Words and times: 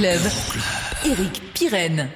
Eric 0.00 1.42
Pirenne. 1.54 2.08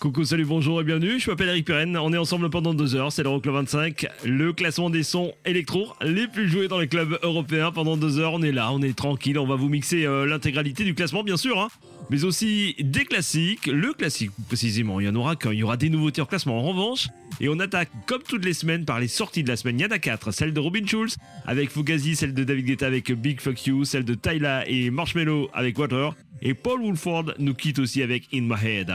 Coucou, 0.00 0.24
salut, 0.24 0.44
bonjour 0.44 0.82
et 0.82 0.84
bienvenue, 0.84 1.18
je 1.18 1.30
m'appelle 1.30 1.48
Eric 1.48 1.64
Pirenne, 1.64 1.96
on 1.96 2.12
est 2.12 2.18
ensemble 2.18 2.50
pendant 2.50 2.74
deux 2.74 2.94
heures, 2.94 3.10
c'est 3.10 3.22
l'Euroclub 3.22 3.54
25, 3.54 4.06
le 4.26 4.52
classement 4.52 4.90
des 4.90 5.02
sons 5.02 5.32
électro 5.46 5.88
les 6.02 6.28
plus 6.28 6.48
joués 6.48 6.68
dans 6.68 6.78
les 6.78 6.88
clubs 6.88 7.18
européens 7.22 7.72
pendant 7.72 7.96
deux 7.96 8.18
heures, 8.18 8.34
on 8.34 8.42
est 8.42 8.52
là, 8.52 8.70
on 8.70 8.82
est 8.82 8.96
tranquille, 8.96 9.38
on 9.38 9.46
va 9.46 9.56
vous 9.56 9.70
mixer 9.70 10.04
euh, 10.04 10.26
l'intégralité 10.26 10.84
du 10.84 10.94
classement 10.94 11.24
bien 11.24 11.38
sûr, 11.38 11.58
hein, 11.58 11.68
mais 12.10 12.24
aussi 12.24 12.74
des 12.78 13.04
classiques, 13.04 13.66
le 13.66 13.92
classique 13.92 14.30
précisément, 14.46 15.00
il 15.00 15.06
y 15.06 15.08
en 15.08 15.14
aura 15.14 15.36
quand 15.36 15.50
il 15.50 15.58
y 15.58 15.62
aura 15.62 15.76
des 15.76 15.90
nouveautés 15.90 16.20
en 16.20 16.26
classement. 16.26 16.58
En 16.58 16.62
revanche, 16.62 17.08
et 17.40 17.48
on 17.48 17.58
attaque 17.58 17.90
comme 18.06 18.22
toutes 18.22 18.44
les 18.44 18.54
semaines 18.54 18.84
par 18.84 19.00
les 19.00 19.08
sorties 19.08 19.42
de 19.42 19.48
la 19.48 19.56
semaine, 19.56 19.78
il 19.78 19.82
y 19.82 19.86
en 19.86 19.90
a 19.90 19.98
quatre, 19.98 20.32
celle 20.32 20.52
de 20.52 20.60
Robin 20.60 20.86
Schulz 20.86 21.16
avec 21.46 21.70
Fugazi, 21.70 22.16
celle 22.16 22.34
de 22.34 22.44
David 22.44 22.66
Guetta 22.66 22.86
avec 22.86 23.12
Big 23.12 23.40
Fuck 23.40 23.66
You, 23.66 23.84
celle 23.84 24.04
de 24.04 24.14
Tyla 24.14 24.68
et 24.68 24.90
Marshmello 24.90 25.50
avec 25.52 25.78
Water, 25.78 26.14
et 26.42 26.54
Paul 26.54 26.80
Woolford 26.80 27.34
nous 27.38 27.54
quitte 27.54 27.78
aussi 27.78 28.02
avec 28.02 28.28
In 28.32 28.42
My 28.42 28.56
Head. 28.64 28.92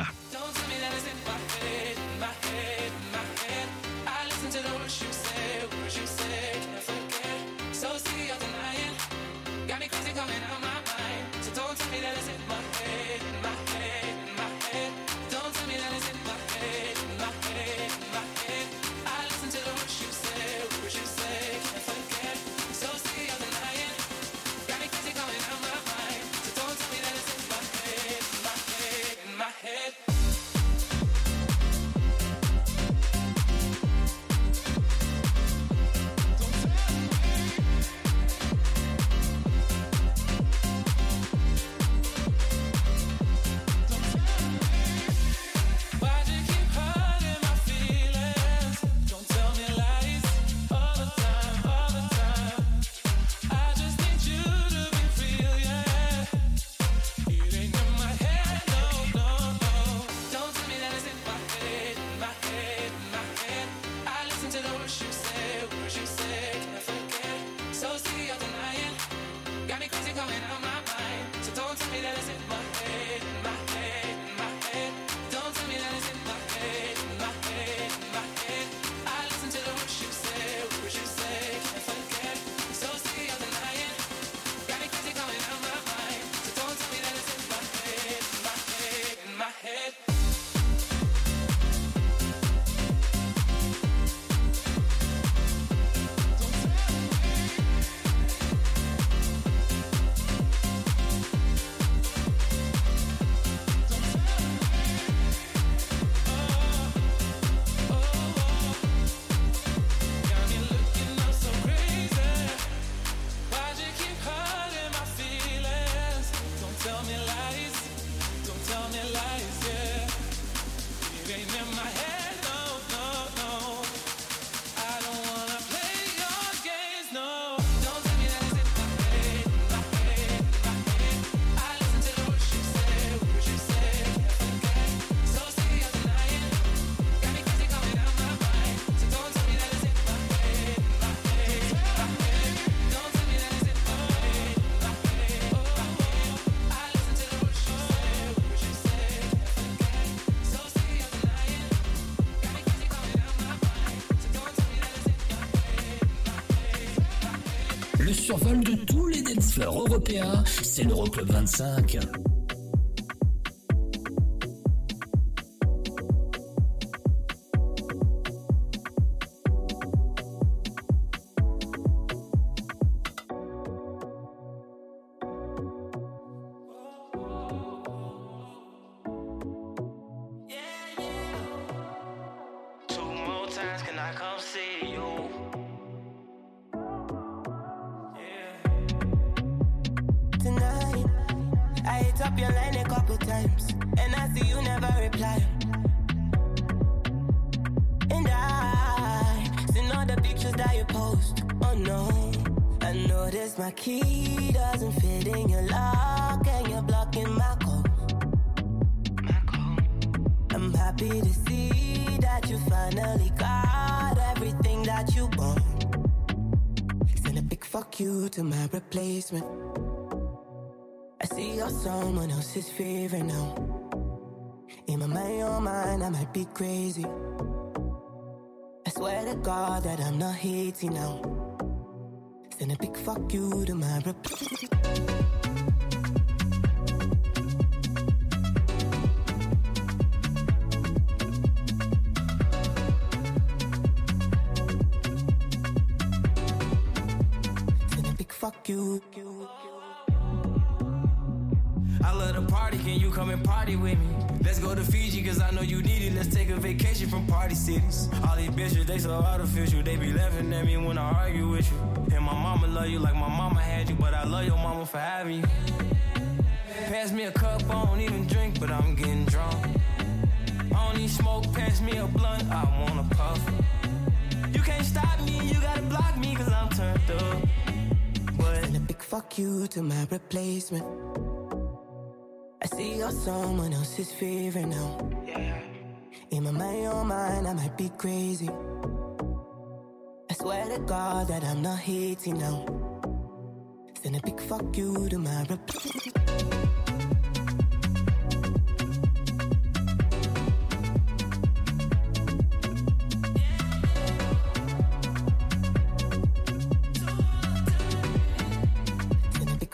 De 158.61 158.75
tous 158.85 159.07
les 159.07 159.21
dance 159.23 159.53
floors 159.53 159.87
européens, 159.87 160.43
c'est 160.61 160.83
l'Euroclub 160.83 161.29
25. 161.31 161.97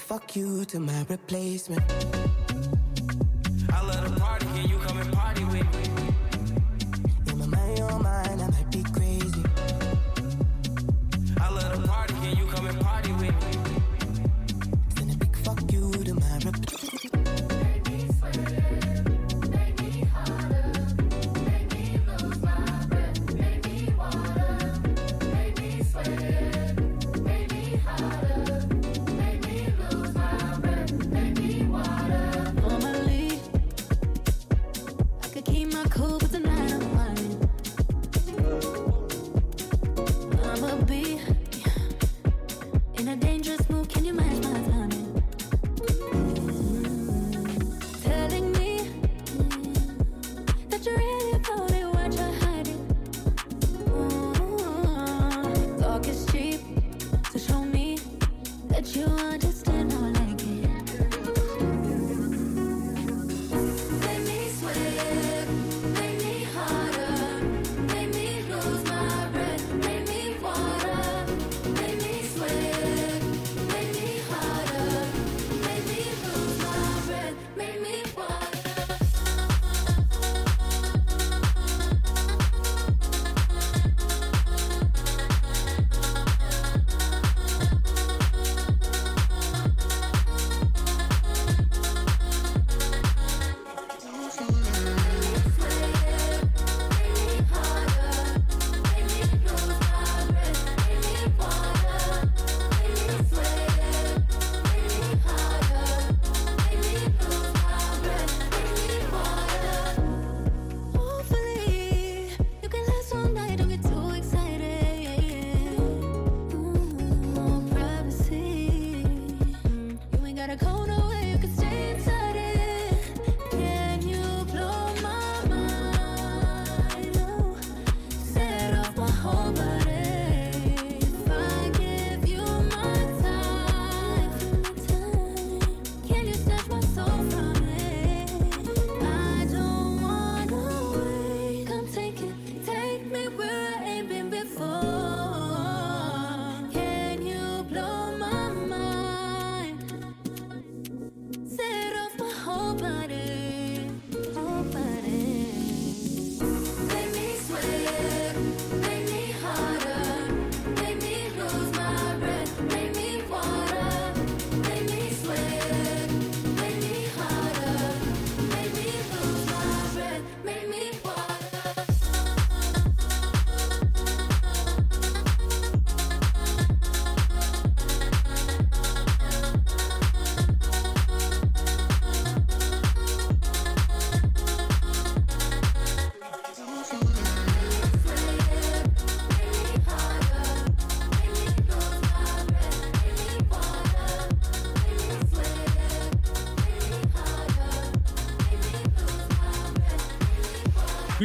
Fuck 0.10 0.36
you 0.36 0.66
to 0.66 0.80
my 0.80 1.06
replacement. 1.08 2.39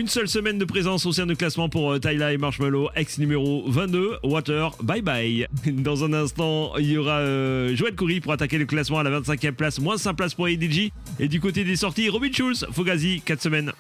Une 0.04 0.10
seule 0.10 0.28
semaine 0.28 0.58
de 0.58 0.66
présence 0.66 1.06
au 1.06 1.12
sein 1.12 1.24
de 1.24 1.32
classement 1.32 1.70
pour 1.70 1.90
euh, 1.90 1.98
Tyla 1.98 2.34
et 2.34 2.36
Marshmallow, 2.36 2.90
ex 2.94 3.16
numéro 3.16 3.64
22, 3.68 4.18
Water, 4.22 4.76
bye 4.82 5.00
bye. 5.00 5.48
Dans 5.66 6.04
un 6.04 6.12
instant, 6.12 6.76
il 6.76 6.90
y 6.90 6.98
aura 6.98 7.20
euh, 7.20 7.74
Joël 7.74 7.94
Coury 7.94 8.20
pour 8.20 8.32
attaquer 8.32 8.58
le 8.58 8.66
classement 8.66 8.98
à 8.98 9.02
la 9.02 9.18
25e 9.18 9.52
place, 9.52 9.80
moins 9.80 9.96
5 9.96 10.12
places 10.12 10.34
pour 10.34 10.44
ADG. 10.44 10.92
Et 11.20 11.28
du 11.28 11.40
côté 11.40 11.64
des 11.64 11.76
sorties, 11.76 12.10
Robin 12.10 12.30
Schulz, 12.30 12.66
Fogazi, 12.70 13.22
4 13.24 13.40
semaines. 13.40 13.72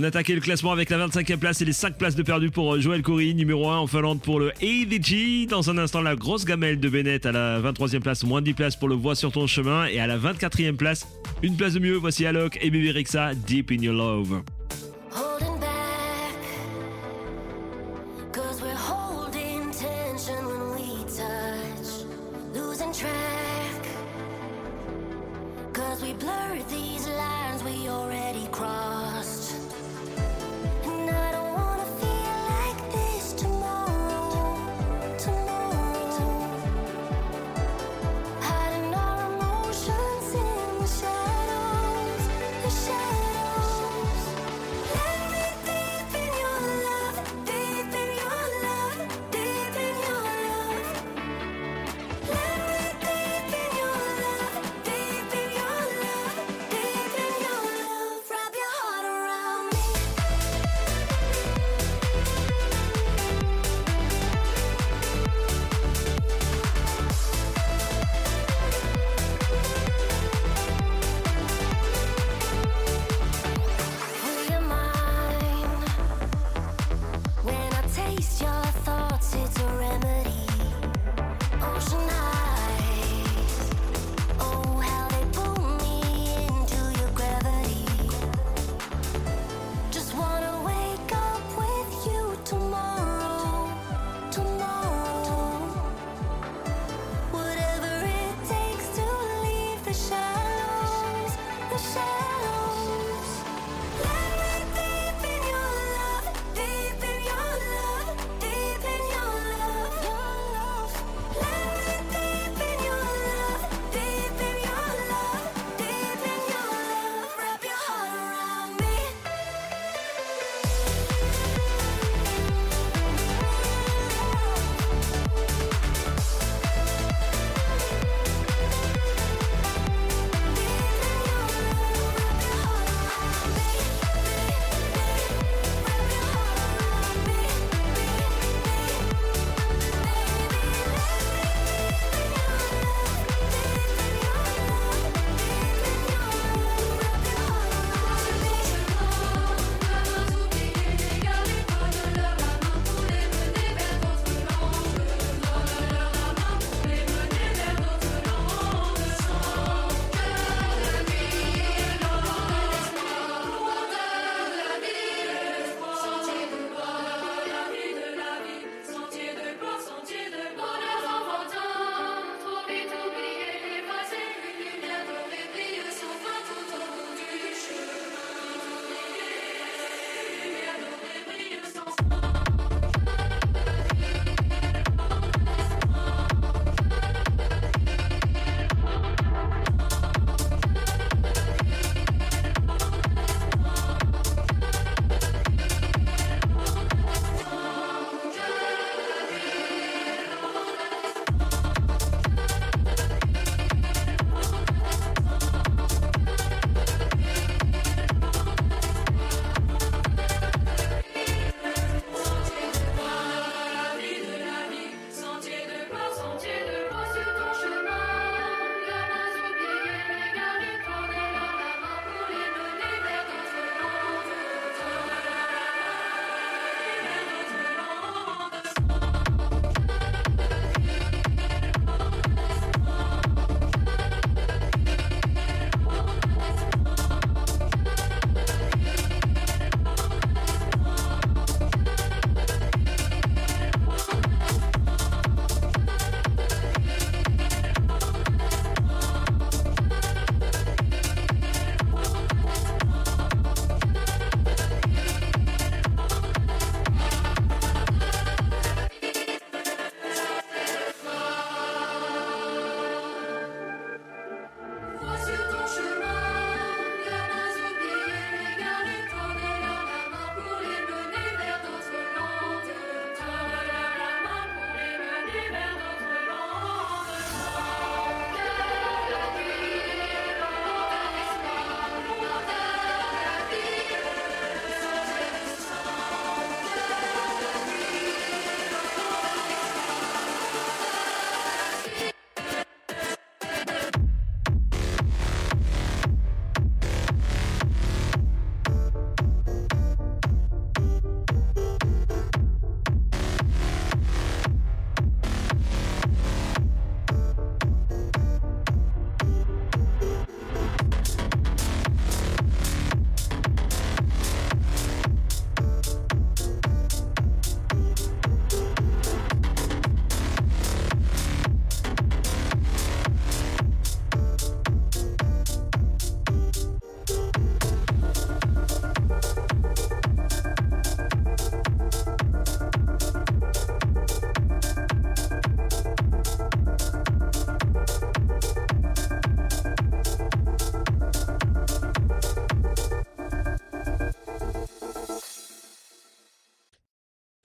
On 0.00 0.02
attaquait 0.02 0.34
le 0.34 0.40
classement 0.40 0.72
avec 0.72 0.88
la 0.88 0.96
25e 0.96 1.36
place 1.36 1.60
et 1.60 1.66
les 1.66 1.74
5 1.74 1.98
places 1.98 2.14
de 2.14 2.22
perdu 2.22 2.48
pour 2.48 2.72
euh, 2.72 2.80
Joël 2.80 3.02
Corey, 3.02 3.34
numéro 3.34 3.68
1 3.68 3.76
en 3.76 3.86
Finlande 3.86 4.22
pour 4.22 4.40
le 4.40 4.50
ADG. 4.62 5.46
Dans 5.46 5.68
un 5.68 5.76
instant, 5.76 6.00
la 6.00 6.16
grosse 6.16 6.46
gamelle 6.46 6.80
de 6.80 6.88
Bennett 6.88 7.26
à 7.26 7.32
la 7.32 7.60
23e 7.60 8.00
place, 8.00 8.24
moins 8.24 8.40
de 8.40 8.46
10 8.46 8.54
places 8.54 8.76
pour 8.76 8.88
le 8.88 8.94
Voix 8.94 9.14
sur 9.14 9.30
ton 9.30 9.46
chemin. 9.46 9.84
Et 9.84 10.00
à 10.00 10.06
la 10.06 10.16
24e 10.16 10.76
place, 10.76 11.06
une 11.42 11.54
place 11.54 11.74
de 11.74 11.80
mieux, 11.80 11.96
voici 11.96 12.24
Alok 12.24 12.58
et 12.62 12.70
Baby 12.70 12.92
Rexa, 12.92 13.34
Deep 13.34 13.72
in 13.72 13.82
Your 13.82 13.94
Love. 13.94 14.40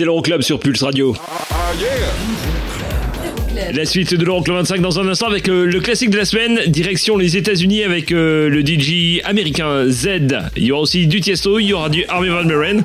L'Euroclub 0.05 0.43
sur 0.43 0.59
Pulse 0.59 0.83
Radio. 0.83 1.15
La 3.73 3.85
suite 3.85 4.13
de 4.13 4.23
l'Euroclub 4.23 4.55
25 4.55 4.79
dans 4.79 4.99
un 4.99 5.07
instant 5.07 5.25
avec 5.25 5.49
euh, 5.49 5.65
le 5.65 5.79
classique 5.79 6.11
de 6.11 6.17
la 6.17 6.25
semaine, 6.25 6.59
direction 6.67 7.17
les 7.17 7.37
États-Unis 7.37 7.83
avec 7.83 8.11
euh, 8.11 8.47
le 8.47 8.63
DJ 8.63 9.21
américain 9.23 9.85
Z. 9.87 10.51
Il 10.57 10.65
y 10.65 10.71
aura 10.71 10.83
aussi 10.83 11.07
du 11.07 11.21
Tiesto, 11.21 11.57
il 11.57 11.65
y 11.65 11.73
aura 11.73 11.89
du 11.89 12.05
Army 12.05 12.29
Van 12.29 12.43
Buren. 12.43 12.83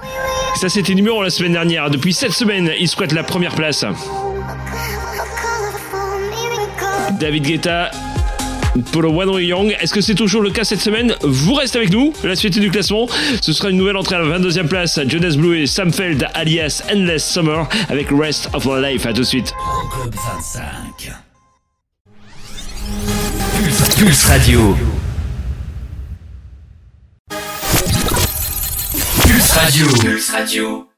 Ça 0.54 0.70
c'était 0.70 0.94
numéro 0.94 1.22
la 1.22 1.28
semaine 1.28 1.52
dernière. 1.52 1.90
Depuis 1.90 2.14
cette 2.14 2.32
semaine, 2.32 2.72
il 2.80 2.88
squatte 2.88 3.12
la 3.12 3.22
première 3.22 3.54
place. 3.54 3.84
David 7.20 7.44
Guetta 7.44 7.90
pour 8.92 9.02
le 9.02 9.08
One 9.08 9.30
Way 9.30 9.46
Young. 9.46 9.76
Est-ce 9.80 9.92
que 9.92 10.00
c'est 10.00 10.14
toujours 10.14 10.42
le 10.42 10.50
cas 10.50 10.64
cette 10.64 10.80
semaine? 10.80 11.14
Vous 11.22 11.54
restez 11.54 11.78
avec 11.78 11.90
nous. 11.90 12.12
La 12.24 12.36
suite 12.36 12.58
du 12.58 12.70
classement, 12.70 13.08
ce 13.40 13.52
sera 13.52 13.70
une 13.70 13.76
nouvelle 13.76 13.96
entrée 13.96 14.16
à 14.16 14.20
la 14.20 14.38
22e 14.38 14.68
place. 14.68 15.00
Jonas 15.06 15.36
Blue 15.36 15.60
et 15.60 15.66
Sam 15.66 15.92
Feld 15.92 16.26
alias 16.34 16.82
Endless 16.92 17.24
Summer 17.24 17.68
avec 17.88 18.08
Rest 18.10 18.48
of 18.52 18.66
My 18.66 18.92
Life. 18.92 19.06
À 19.06 19.12
tout 19.12 19.20
de 19.20 19.26
suite. 19.26 19.52
Club 19.92 20.14
25. 20.14 21.12
Pulse, 23.58 23.94
Pulse 23.96 24.24
Radio. 24.24 24.76
Pulse 29.22 29.50
Radio. 29.52 29.86
Pulse 30.00 30.30
Radio. 30.30 30.89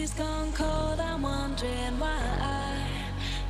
Tea's 0.00 0.14
gone 0.14 0.50
cold, 0.54 0.98
I'm 0.98 1.20
wondering 1.20 1.98
why 1.98 2.22
I 2.40 2.88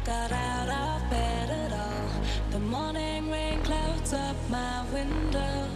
got 0.04 0.32
out 0.32 0.68
of 0.68 1.08
bed 1.08 1.48
at 1.48 1.72
all. 1.72 2.08
The 2.50 2.58
morning 2.58 3.30
rain 3.30 3.62
clouds 3.62 4.12
up 4.12 4.34
my 4.50 4.84
window, 4.92 5.68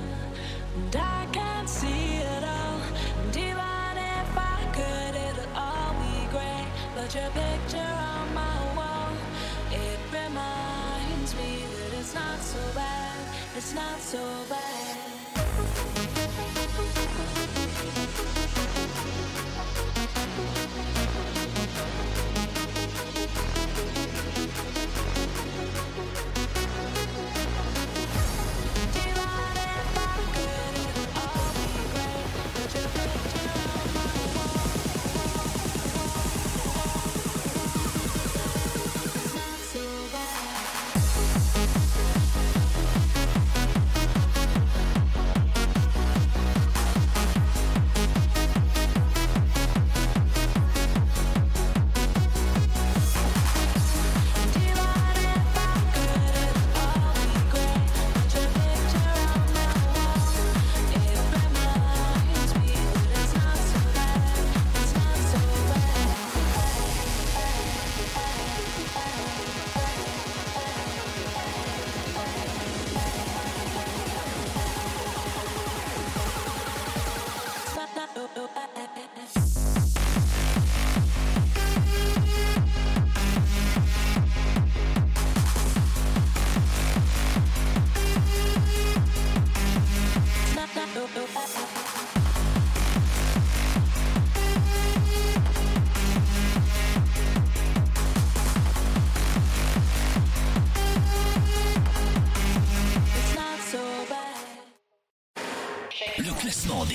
and 0.74 0.96
I 0.96 1.28
can't 1.30 1.68
see 1.68 2.16
it 2.16 2.42
all. 2.42 2.80
And 3.22 3.36
even 3.36 3.94
if 4.18 4.30
I 4.36 4.58
could, 4.76 5.14
it'll 5.28 5.56
all 5.56 5.94
be 6.02 6.26
great. 6.34 6.68
But 6.96 7.14
your 7.14 7.30
picture 7.30 7.94
on 8.12 8.34
my 8.34 8.58
wall, 8.74 9.12
it 9.70 10.00
reminds 10.12 11.36
me 11.36 11.62
that 11.70 11.98
it's 12.00 12.14
not 12.14 12.40
so 12.40 12.58
bad, 12.74 13.16
it's 13.56 13.72
not 13.74 14.00
so 14.00 14.18
bad. 14.50 14.53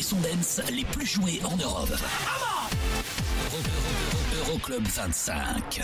chansons 0.09 0.21
dance 0.21 0.61
les 0.71 0.85
plus 0.85 1.05
jouées 1.05 1.41
en 1.43 1.55
Europe. 1.57 1.89
Euroclub 4.39 4.87
25. 4.87 5.81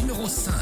Numéro 0.00 0.28
5. 0.28 0.52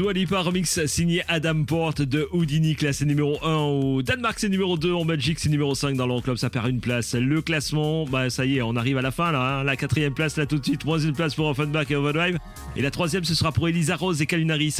Dua 0.00 0.40
remix 0.40 0.86
signé 0.86 1.22
Adam 1.28 1.64
Porte 1.64 2.00
de 2.00 2.26
Houdini, 2.32 2.74
classé 2.74 3.04
numéro 3.04 3.38
1 3.44 3.56
au 3.56 4.00
Danemark, 4.00 4.38
c'est 4.38 4.48
numéro 4.48 4.78
2, 4.78 4.94
en 4.94 5.04
Belgique 5.04 5.38
c'est 5.38 5.50
numéro 5.50 5.74
5, 5.74 5.94
dans 5.94 6.06
l'Euroclub 6.06 6.36
ça 6.36 6.48
perd 6.48 6.68
une 6.68 6.80
place. 6.80 7.14
Le 7.14 7.42
classement, 7.42 8.06
bah 8.06 8.30
ça 8.30 8.46
y 8.46 8.56
est, 8.56 8.62
on 8.62 8.76
arrive 8.76 8.96
à 8.96 9.02
la 9.02 9.10
fin 9.10 9.30
là, 9.30 9.58
hein. 9.58 9.62
la 9.62 9.76
quatrième 9.76 10.14
place 10.14 10.38
là 10.38 10.46
tout 10.46 10.56
de 10.56 10.64
suite, 10.64 10.86
moins 10.86 10.98
place 11.12 11.34
pour 11.34 11.48
Offenbach 11.48 11.90
et 11.90 11.96
Overdrive, 11.96 12.38
et 12.76 12.80
la 12.82 12.90
troisième 12.90 13.24
ce 13.24 13.34
sera 13.34 13.52
pour 13.52 13.68
Elisa 13.68 13.94
Rose 13.94 14.22
et 14.22 14.26
Kalunaris. 14.26 14.78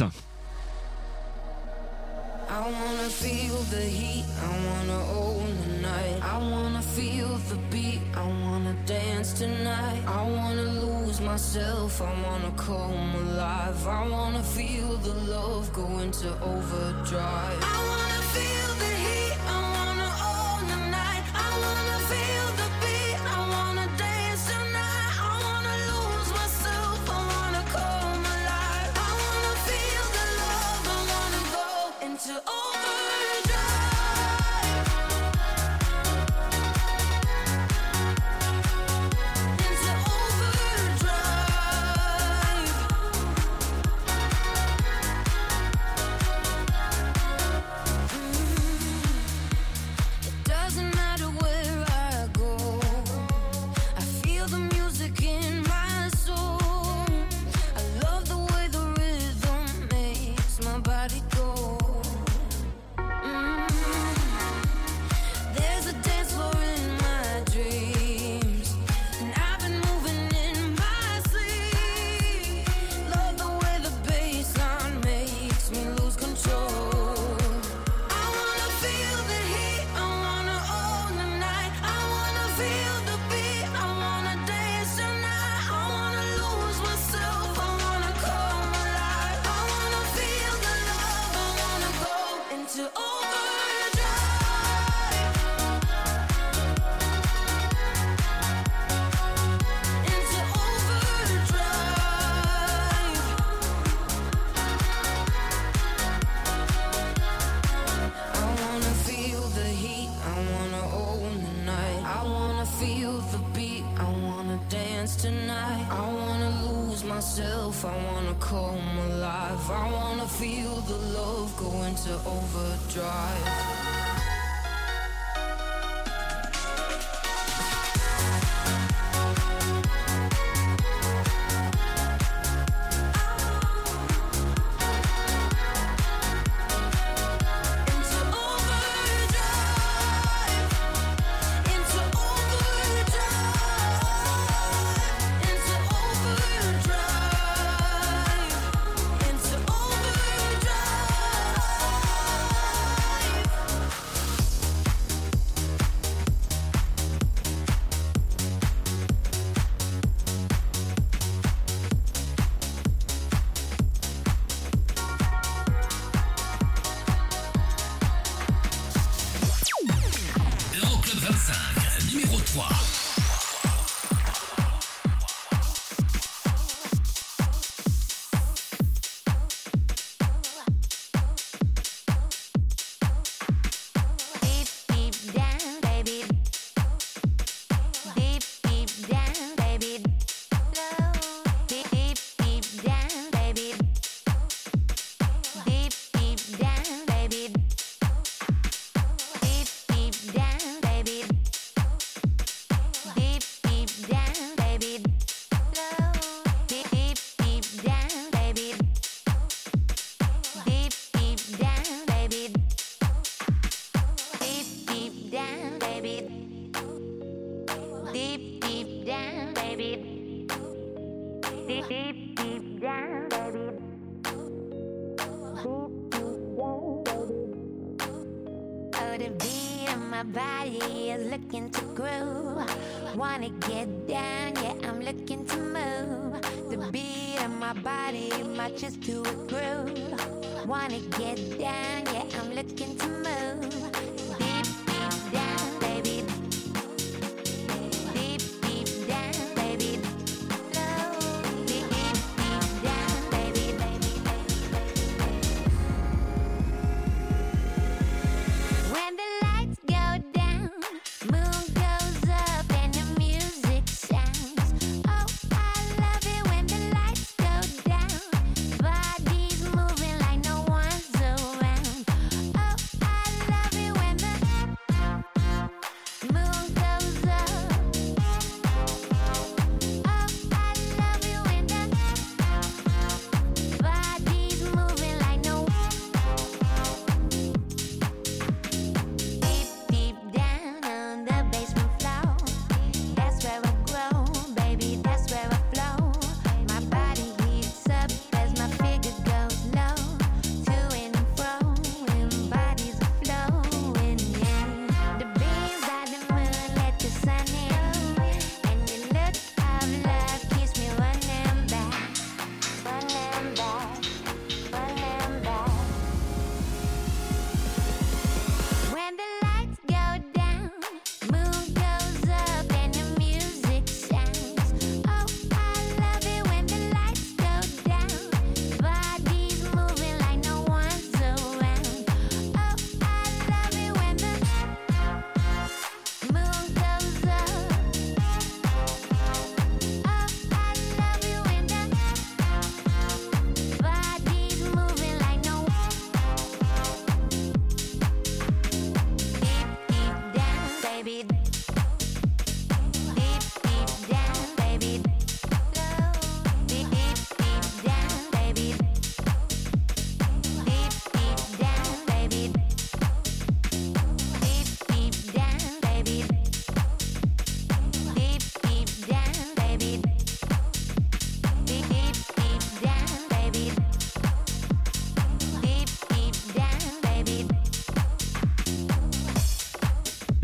wanna 233.41 233.59
get 233.67 234.07
down, 234.07 234.53
yeah, 234.61 234.87
I'm 234.87 234.99
looking 235.01 235.43
to 235.47 235.57
move. 235.57 236.41
The 236.69 236.77
beat 236.91 237.41
of 237.43 237.49
my 237.57 237.73
body 237.73 238.43
matches 238.43 238.97
to 238.97 239.21
a 239.21 239.33
groove. 239.49 240.67
Wanna 240.67 240.99
get 241.17 241.37
down, 241.57 242.05
yeah, 242.13 242.25
I'm 242.39 242.53
looking 242.53 242.90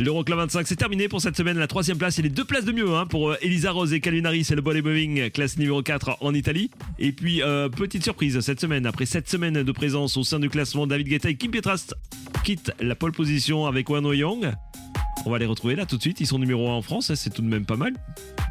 L'Euroclub 0.07 0.37
25, 0.37 0.65
c'est 0.65 0.77
terminé 0.77 1.09
pour 1.09 1.19
cette 1.19 1.35
semaine. 1.35 1.59
La 1.59 1.67
troisième 1.67 1.97
place 1.97 2.17
et 2.17 2.21
les 2.21 2.29
deux 2.29 2.45
places 2.45 2.63
de 2.63 2.71
mieux 2.71 2.95
hein, 2.95 3.05
pour 3.07 3.31
euh, 3.31 3.35
Elisa 3.41 3.71
Rose 3.71 3.91
et 3.91 3.99
Calvinari. 3.99 4.45
C'est 4.45 4.55
le 4.55 4.61
Volley 4.61 4.81
Bowling, 4.81 5.29
classe 5.31 5.57
numéro 5.57 5.83
4 5.83 6.19
en 6.21 6.33
Italie. 6.33 6.71
Et 6.97 7.11
puis, 7.11 7.41
euh, 7.41 7.67
petite 7.67 8.05
surprise 8.05 8.39
cette 8.39 8.61
semaine. 8.61 8.85
Après 8.85 9.05
7 9.05 9.27
semaines 9.27 9.63
de 9.63 9.71
présence 9.73 10.15
au 10.15 10.23
sein 10.23 10.39
du 10.39 10.49
classement, 10.49 10.87
David 10.87 11.09
Guetta 11.09 11.29
et 11.29 11.35
Kim 11.35 11.51
Pietrast 11.51 11.93
quittent 12.45 12.71
la 12.79 12.95
pole 12.95 13.11
position 13.11 13.65
avec 13.65 13.89
Wano 13.89 14.13
Young. 14.13 14.53
On 15.25 15.29
va 15.29 15.39
les 15.39 15.45
retrouver 15.45 15.75
là 15.75 15.85
tout 15.85 15.97
de 15.97 16.01
suite. 16.01 16.21
Ils 16.21 16.27
sont 16.27 16.39
numéro 16.39 16.69
1 16.69 16.75
en 16.75 16.81
France, 16.81 17.09
hein, 17.09 17.15
c'est 17.17 17.33
tout 17.33 17.41
de 17.41 17.47
même 17.49 17.65
pas 17.65 17.75
mal. 17.75 17.91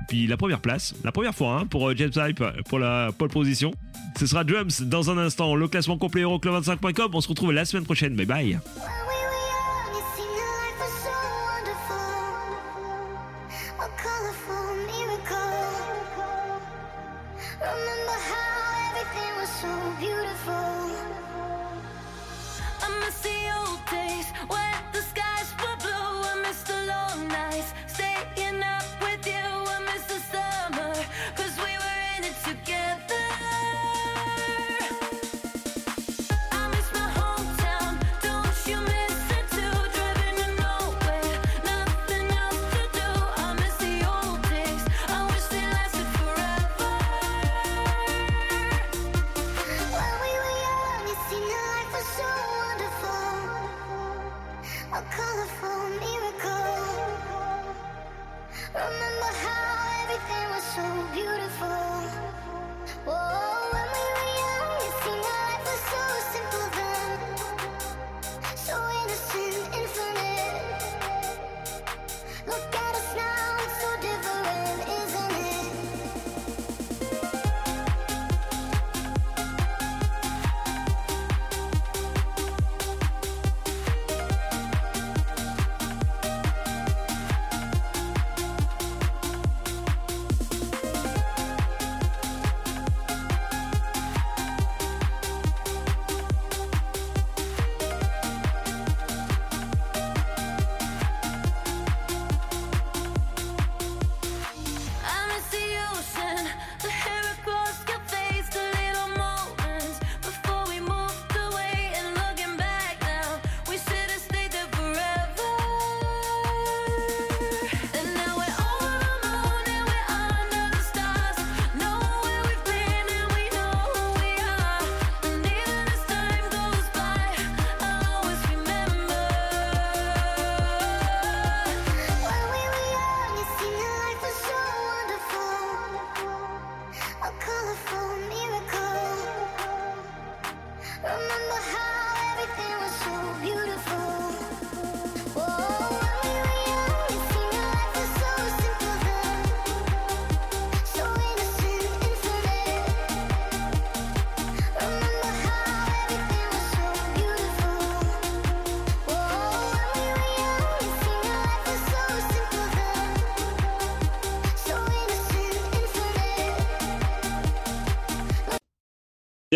Puis 0.09 0.26
la 0.26 0.36
première 0.36 0.61
place, 0.61 0.94
la 1.04 1.12
première 1.12 1.34
fois 1.34 1.61
hein, 1.61 1.64
pour 1.64 1.88
euh, 1.88 1.94
James 1.96 2.12
Hype 2.16 2.44
pour 2.68 2.78
la 2.78 3.12
pole 3.16 3.30
position. 3.30 3.72
Ce 4.20 4.26
sera 4.26 4.44
Drums 4.44 4.82
dans 4.82 5.11
un 5.11 5.16
instant. 5.16 5.54
Le 5.54 5.68
classement 5.68 5.96
complet 5.96 6.20
Euroclub25.com. 6.20 7.12
On 7.14 7.20
se 7.22 7.28
retrouve 7.28 7.52
la 7.52 7.64
semaine 7.64 7.84
prochaine. 7.84 8.14
Bye 8.14 8.26
bye. 8.26 8.59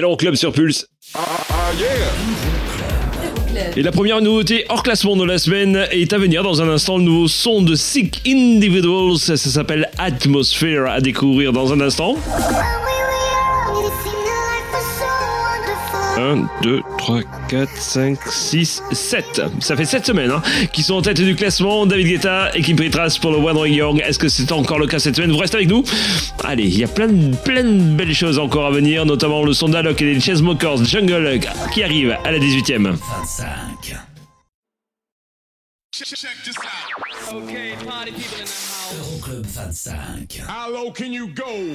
l'Euroclub 0.01 0.34
sur 0.34 0.53
Pulse. 0.53 0.86
Et 3.76 3.82
la 3.82 3.92
première 3.92 4.20
nouveauté 4.20 4.64
hors 4.68 4.82
classement 4.82 5.16
de 5.16 5.24
la 5.24 5.38
semaine 5.38 5.86
est 5.90 6.12
à 6.12 6.18
venir 6.18 6.42
dans 6.42 6.62
un 6.62 6.68
instant. 6.68 6.98
Le 6.98 7.05
nouveau 7.05 7.28
son 7.28 7.62
de 7.62 7.74
Sick 7.74 8.20
Individuals. 8.26 9.18
Ça, 9.18 9.36
ça 9.36 9.51
s'appelle 9.51 9.88
Atmosphere 9.98 10.86
à 10.88 11.01
découvrir 11.01 11.53
dans 11.53 11.72
un 11.72 11.80
instant. 11.80 12.16
1, 16.20 16.48
2, 16.62 16.80
3, 16.98 17.20
4, 17.48 17.70
5, 17.76 18.18
6, 18.28 18.82
7. 18.92 19.42
Ça 19.60 19.76
fait 19.76 19.84
7 19.84 20.06
semaines 20.06 20.30
hein, 20.30 20.42
qui 20.72 20.82
sont 20.82 20.94
en 20.94 21.02
tête 21.02 21.20
du 21.20 21.34
classement. 21.34 21.86
David 21.86 22.08
Guetta 22.08 22.50
et 22.54 22.62
Kim 22.62 22.76
Petras 22.76 23.18
pour 23.20 23.32
le 23.32 23.38
One 23.38 23.72
Young. 23.72 24.02
Est-ce 24.06 24.18
que 24.18 24.28
c'est 24.28 24.52
encore 24.52 24.78
le 24.78 24.86
cas 24.86 24.98
cette 24.98 25.16
semaine? 25.16 25.32
Vous 25.32 25.38
restez 25.38 25.56
avec 25.56 25.68
nous 25.68 25.82
Allez, 26.44 26.64
il 26.64 26.78
y 26.78 26.84
a 26.84 26.88
plein 26.88 27.08
de, 27.08 27.34
plein 27.36 27.64
de 27.64 27.96
belles 27.96 28.14
choses 28.14 28.38
encore 28.38 28.66
à 28.66 28.70
venir, 28.70 29.06
notamment 29.06 29.42
le 29.44 29.52
son 29.52 29.68
d'Alok 29.68 30.02
et 30.02 30.14
des 30.14 30.20
Chainsmokers 30.20 30.84
Jungle 30.84 31.40
qui 31.72 31.82
arrive 31.82 32.16
à 32.24 32.32
la 32.32 32.38
18e. 32.38 32.96
25. 32.96 33.96
Euroclub 38.92 39.46
25. 39.46 40.40
How 40.48 40.70
low 40.70 40.90
can 40.90 41.12
you 41.12 41.28
go? 41.28 41.74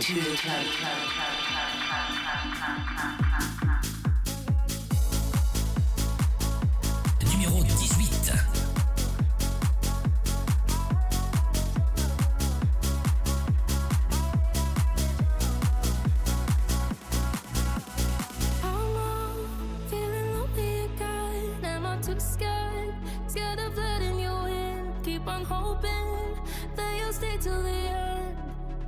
Am 22.15 22.21
scared? 22.21 22.93
Scared 23.27 23.59
of 23.59 23.75
letting 23.75 24.17
you 24.17 24.31
in. 24.45 24.93
Keep 25.03 25.27
on 25.27 25.43
hoping 25.43 26.39
that 26.77 26.97
you'll 26.97 27.11
stay 27.11 27.37
till 27.41 27.61
the 27.61 27.69
end, 27.69 28.37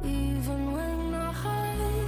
even 0.05 0.71
when 0.71 1.13
I 1.13 1.33
hide. 1.33 2.07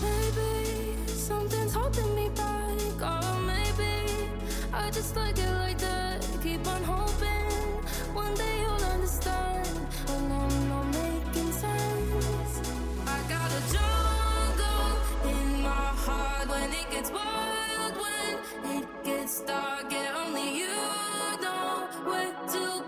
Maybe 0.00 0.96
something's 1.08 1.74
holding 1.74 2.14
me 2.14 2.28
back, 2.28 3.02
or 3.10 3.40
maybe 3.40 4.30
I 4.72 4.88
just 4.92 5.16
like 5.16 5.36
it 5.36 5.50
like 5.50 5.78
that. 5.78 6.28
Keep 6.44 6.64
on 6.68 6.84
hoping 6.84 7.66
one 8.14 8.34
day 8.34 8.60
you'll 8.62 8.84
understand 8.94 9.66
when 10.06 10.30
I'm 10.30 10.68
not 10.68 10.86
making 11.02 11.50
sense. 11.50 12.54
I 13.04 13.18
got 13.34 13.50
a 13.50 13.62
jungle 13.74 14.92
in 15.28 15.62
my 15.62 15.88
heart 16.06 16.48
when 16.48 16.70
it 16.70 16.88
gets 16.92 17.10
wild, 17.10 17.41
gets 19.04 19.40
dark, 19.40 19.92
and 19.92 20.16
only 20.16 20.58
you 20.58 20.68
know 21.40 21.88
where 22.04 22.32
to 22.52 22.81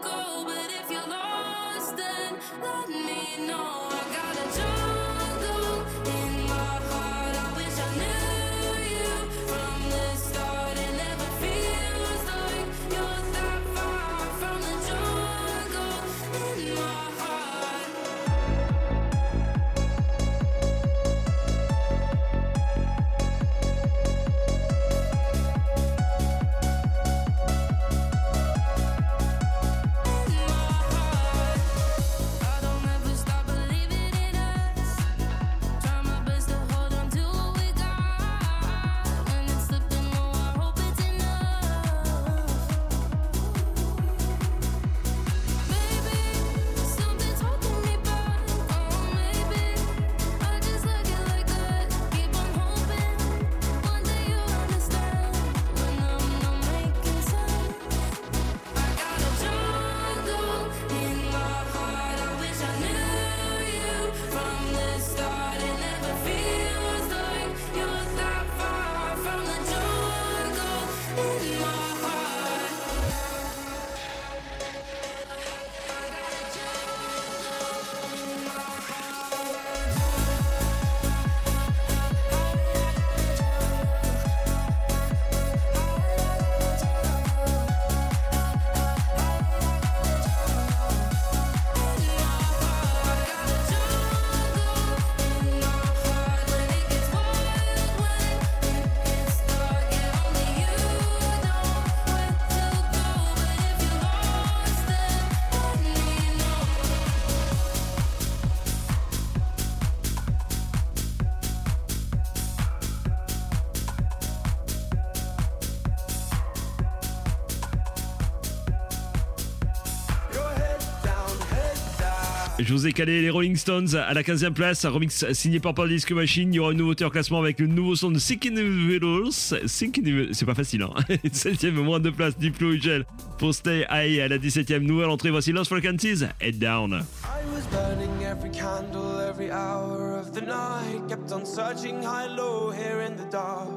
je 122.75 122.81
vous 122.81 122.87
ai 122.89 122.93
calé 122.93 123.23
les 123.23 123.31
Rolling 123.31 123.55
Stones 123.55 123.95
à 123.95 124.13
la 124.15 124.23
15e 124.25 124.53
place, 124.53 124.85
un 124.85 124.91
remix 124.91 125.25
signé 125.33 125.61
par 125.61 125.75
Paul 125.75 125.89
Disco 125.89 126.13
Machine. 126.13 126.53
Il 126.53 126.57
y 126.57 126.59
aura 126.59 126.73
une 126.73 126.79
nouveauté 126.79 127.05
en 127.05 127.11
classement 127.11 127.39
avec 127.39 127.61
le 127.61 127.69
nouveau 127.69 127.95
son 127.95 128.11
de 128.11 128.19
Sick 128.19 128.43
Sinking 128.45 130.05
Needles. 130.05 130.35
c'est 130.35 130.45
pas 130.45 130.57
facile, 130.57 130.83
hein. 130.83 130.91
7e, 131.25 131.71
moins 131.71 132.01
de 132.01 132.11
place, 132.11 132.37
Diplo 132.37 132.73
et 132.73 132.81
Gel 132.81 133.07
pour 133.39 133.55
Stay 133.55 133.87
High 133.93 134.19
à 134.19 134.27
la 134.27 134.39
17e. 134.39 134.81
Nouvelle 134.81 135.11
entrée, 135.11 135.31
voici 135.31 135.53
Lost 135.53 135.71
Frequencies, 135.71 136.25
Head 136.41 136.59
Down. 136.59 136.95
I 136.95 137.45
was 137.55 137.63
burning 137.71 138.25
every 138.25 138.51
candle, 138.51 139.21
every 139.21 139.53
hour 139.53 140.19
of 140.19 140.33
the 140.33 140.43
night. 140.43 141.09
Kept 141.09 141.31
on 141.31 141.47
searching 141.47 142.03
high, 142.03 142.27
low, 142.27 142.73
here 142.73 143.07
in 143.07 143.15
the 143.15 143.31
dark. 143.31 143.69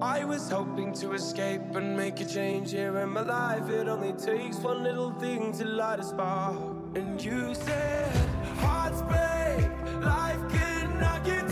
I 0.00 0.24
was 0.24 0.48
hoping 0.48 0.92
to 1.00 1.14
escape 1.14 1.74
and 1.74 1.96
make 1.96 2.20
a 2.20 2.24
change 2.24 2.70
here 2.70 2.96
in 2.98 3.08
my 3.08 3.22
life. 3.22 3.68
It 3.68 3.88
only 3.88 4.12
takes 4.12 4.58
one 4.58 4.84
little 4.84 5.10
thing 5.18 5.52
to 5.58 5.64
light 5.64 5.98
a 5.98 6.04
spark. 6.04 6.79
And 6.92 7.22
you 7.22 7.54
said, 7.54 8.16
hearts 8.58 9.02
break, 9.02 10.02
life 10.02 10.40
cannot 10.50 11.24
get 11.24 11.49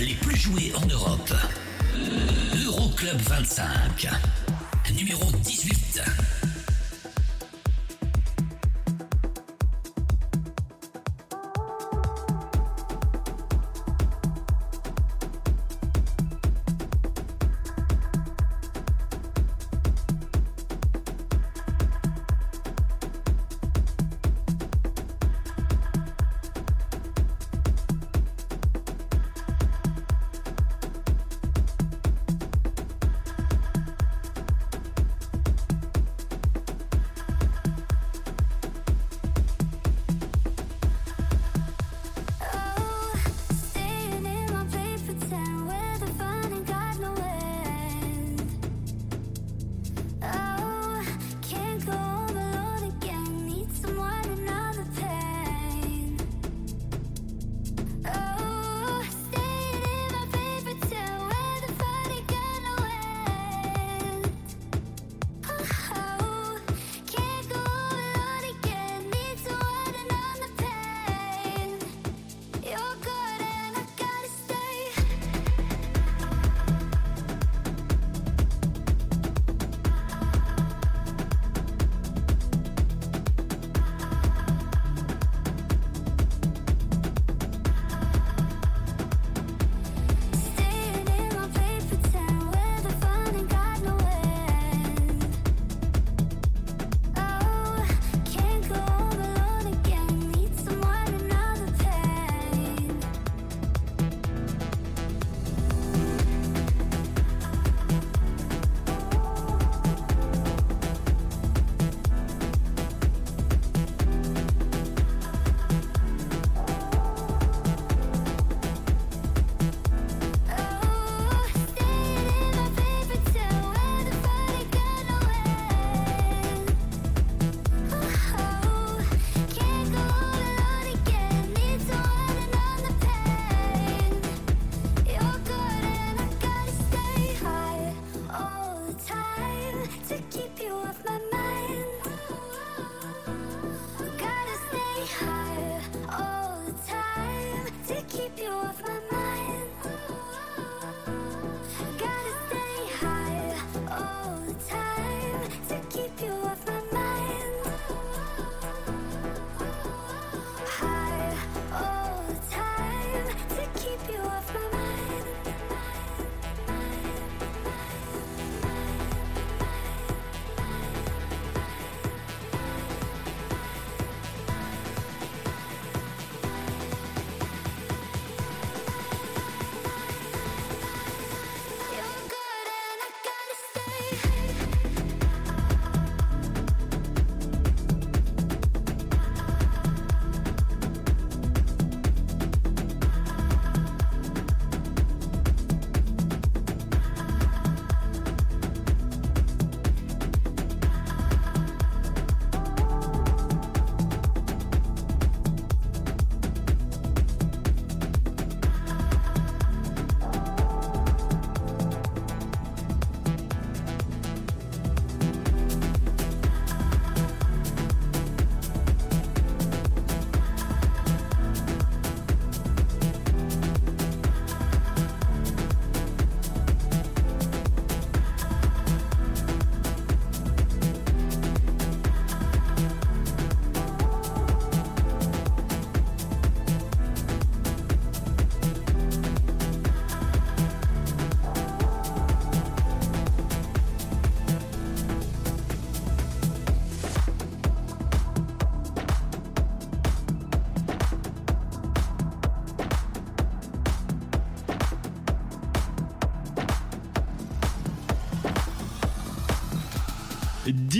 les 0.00 0.14
plus 0.14 0.36
joués 0.36 0.72
en 0.74 0.86
Europe. 0.86 1.32
Euroclub 2.64 3.20
25. 3.20 4.08
Numéro 4.94 5.30
10. 5.32 5.55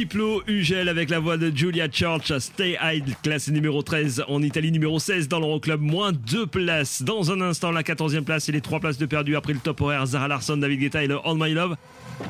Diplo 0.07 0.45
Ugel 0.47 0.89
avec 0.89 1.11
la 1.11 1.19
voix 1.19 1.37
de 1.37 1.51
Julia 1.53 1.89
Church, 1.91 2.33
Stay 2.39 2.79
Hide, 2.81 3.17
classe 3.25 3.49
numéro 3.49 3.83
13 3.83 4.23
en 4.29 4.41
Italie, 4.41 4.71
numéro 4.71 5.01
16 5.01 5.27
dans 5.27 5.41
l'Euroclub, 5.41 5.81
moins 5.81 6.13
2 6.13 6.47
places. 6.47 7.03
Dans 7.03 7.33
un 7.33 7.41
instant, 7.41 7.73
la 7.73 7.83
14e 7.83 8.23
place 8.23 8.49
et 8.49 8.53
les 8.53 8.61
3 8.61 8.79
places 8.79 8.99
de 8.99 9.07
perdu 9.07 9.35
après 9.35 9.53
le 9.53 9.59
top 9.59 9.81
horaire 9.81 10.07
Zara 10.07 10.29
Larson, 10.29 10.59
David 10.59 10.79
Guetta 10.79 11.03
et 11.03 11.09
le 11.09 11.17
All 11.25 11.37
My 11.37 11.53
Love. 11.53 11.75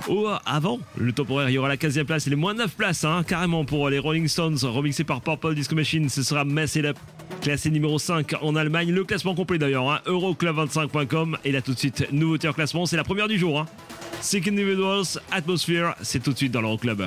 Oh, 0.08 0.26
avant 0.46 0.80
le 0.96 1.12
top 1.12 1.28
horaire, 1.28 1.50
il 1.50 1.52
y 1.52 1.58
aura 1.58 1.68
la 1.68 1.76
15e 1.76 2.04
place 2.04 2.26
et 2.26 2.30
les 2.30 2.36
moins 2.36 2.54
9 2.54 2.74
places, 2.74 3.04
hein, 3.04 3.22
carrément 3.28 3.66
pour 3.66 3.90
les 3.90 3.98
Rolling 3.98 4.26
Stones, 4.26 4.56
remixés 4.62 5.04
par 5.04 5.20
Purple 5.20 5.54
Disco 5.54 5.74
Machine. 5.74 6.08
Ce 6.08 6.22
sera 6.22 6.46
Mess 6.46 6.76
It 6.76 6.86
Up, 6.86 6.96
classé 7.42 7.70
numéro 7.70 7.98
5 7.98 8.36
en 8.40 8.56
Allemagne. 8.56 8.90
Le 8.90 9.04
classement 9.04 9.34
complet 9.34 9.58
d'ailleurs, 9.58 9.90
hein, 9.90 10.00
Euroclub25.com. 10.06 11.36
Et 11.44 11.52
là 11.52 11.60
tout 11.60 11.74
de 11.74 11.78
suite, 11.78 12.10
nouveauté 12.10 12.48
en 12.48 12.54
classement, 12.54 12.86
c'est 12.86 12.96
la 12.96 13.04
première 13.04 13.28
du 13.28 13.38
jour. 13.38 13.60
Hein. 13.60 13.66
Sick 14.22 14.48
Individuals, 14.48 15.20
Atmosphere, 15.30 15.92
c'est 16.00 16.22
tout 16.22 16.32
de 16.32 16.38
suite 16.38 16.52
dans 16.52 16.62
l'Euroclub. 16.62 17.02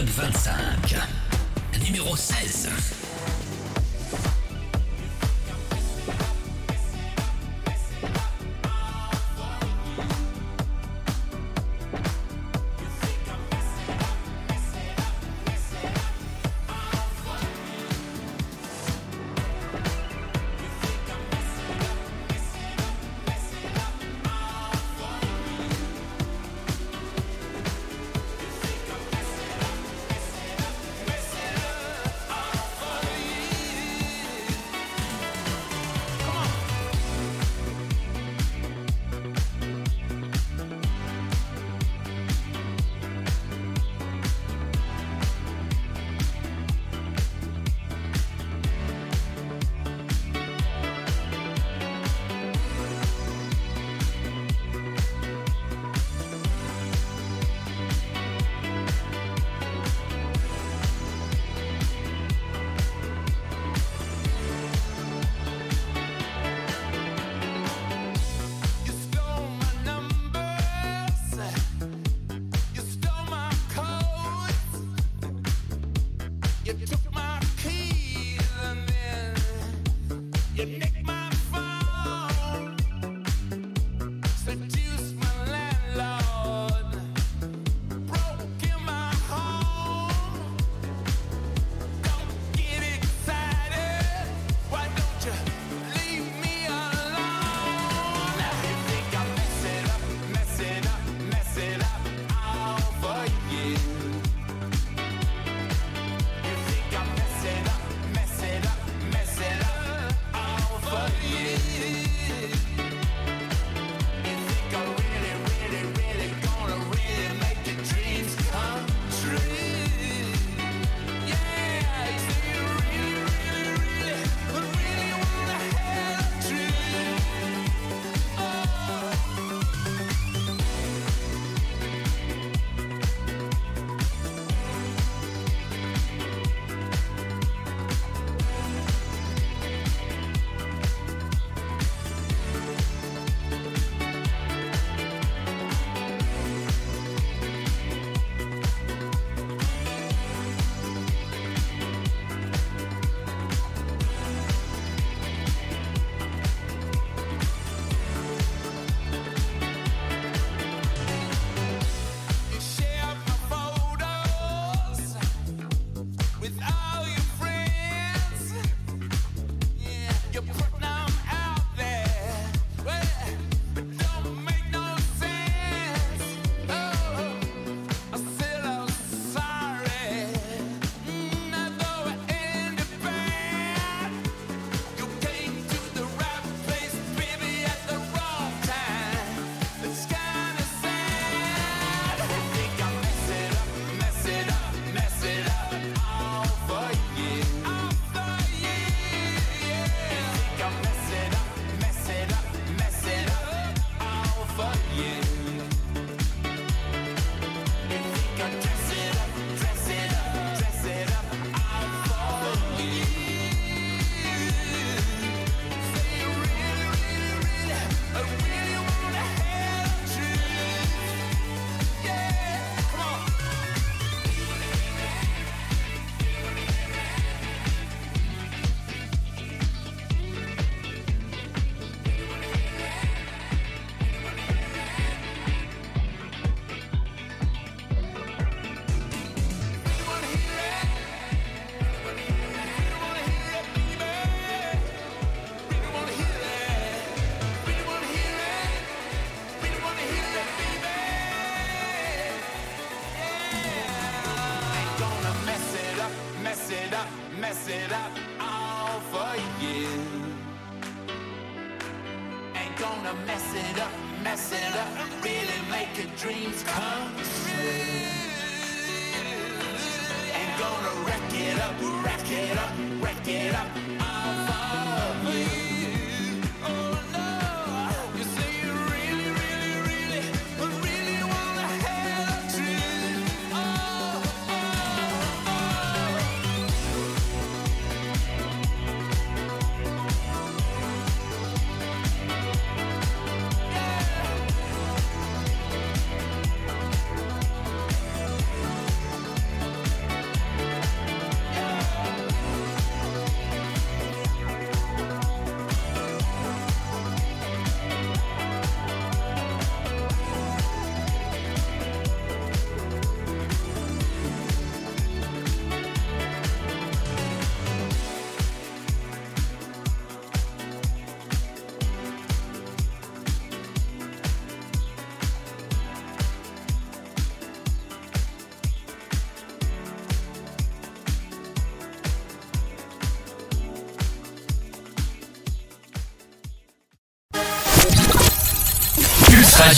Euroclub 0.00 0.08
25. 0.08 0.96
Numéro 1.84 2.16
16. 2.16 2.99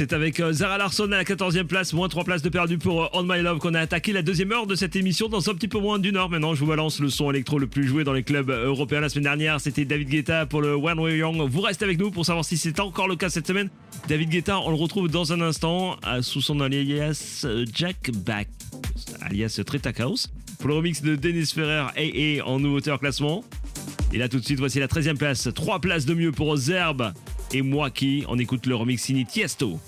C'est 0.00 0.14
avec 0.14 0.40
euh, 0.40 0.50
Zara 0.50 0.78
Larson 0.78 1.12
à 1.12 1.18
la 1.18 1.24
14e 1.24 1.64
place, 1.64 1.92
moins 1.92 2.08
3 2.08 2.24
places 2.24 2.40
de 2.40 2.48
perdu 2.48 2.78
pour 2.78 3.04
euh, 3.04 3.08
On 3.12 3.22
My 3.22 3.42
Love 3.42 3.58
qu'on 3.58 3.74
a 3.74 3.80
attaqué 3.80 4.14
la 4.14 4.22
deuxième 4.22 4.50
heure 4.50 4.66
de 4.66 4.74
cette 4.74 4.96
émission 4.96 5.28
dans 5.28 5.50
un 5.50 5.52
petit 5.52 5.68
peu 5.68 5.78
moins 5.78 5.98
d'une 5.98 6.16
heure 6.16 6.30
maintenant. 6.30 6.54
Je 6.54 6.60
vous 6.60 6.68
balance 6.68 7.00
le 7.00 7.10
son 7.10 7.30
électro 7.30 7.58
le 7.58 7.66
plus 7.66 7.86
joué 7.86 8.02
dans 8.02 8.14
les 8.14 8.22
clubs 8.22 8.48
euh, 8.48 8.68
européens 8.68 9.00
la 9.00 9.10
semaine 9.10 9.24
dernière. 9.24 9.60
C'était 9.60 9.84
David 9.84 10.08
Guetta 10.08 10.46
pour 10.46 10.62
le 10.62 10.72
One 10.72 10.98
Way 11.00 11.18
Young. 11.18 11.46
Vous 11.46 11.60
restez 11.60 11.84
avec 11.84 11.98
nous 11.98 12.10
pour 12.10 12.24
savoir 12.24 12.46
si 12.46 12.56
c'est 12.56 12.80
encore 12.80 13.08
le 13.08 13.16
cas 13.16 13.28
cette 13.28 13.46
semaine. 13.46 13.68
David 14.08 14.30
Guetta, 14.30 14.58
on 14.60 14.70
le 14.70 14.76
retrouve 14.76 15.10
dans 15.10 15.34
un 15.34 15.42
instant 15.42 15.98
euh, 16.06 16.22
sous 16.22 16.40
son 16.40 16.60
alias 16.60 17.42
euh, 17.44 17.66
Jack 17.74 18.10
Back, 18.24 18.48
alias 19.20 19.60
Treta 19.66 19.90
House, 20.02 20.32
pour 20.60 20.68
le 20.68 20.76
remix 20.76 21.02
de 21.02 21.14
Dennis 21.14 21.52
Ferrer 21.54 21.88
AA 21.94 22.42
en 22.46 22.58
nouveauté 22.58 22.90
en 22.90 22.96
classement. 22.96 23.44
Et 24.14 24.16
là 24.16 24.30
tout 24.30 24.40
de 24.40 24.44
suite, 24.46 24.60
voici 24.60 24.78
la 24.78 24.86
13e 24.86 25.18
place. 25.18 25.50
3 25.54 25.80
places 25.80 26.06
de 26.06 26.14
mieux 26.14 26.32
pour 26.32 26.56
Zerb 26.56 27.12
et 27.52 27.62
moi 27.62 27.90
qui. 27.90 28.24
On 28.28 28.38
écoute 28.38 28.66
le 28.66 28.74
remix 28.74 29.02
signé 29.02 29.24
Tiesto. 29.24 29.78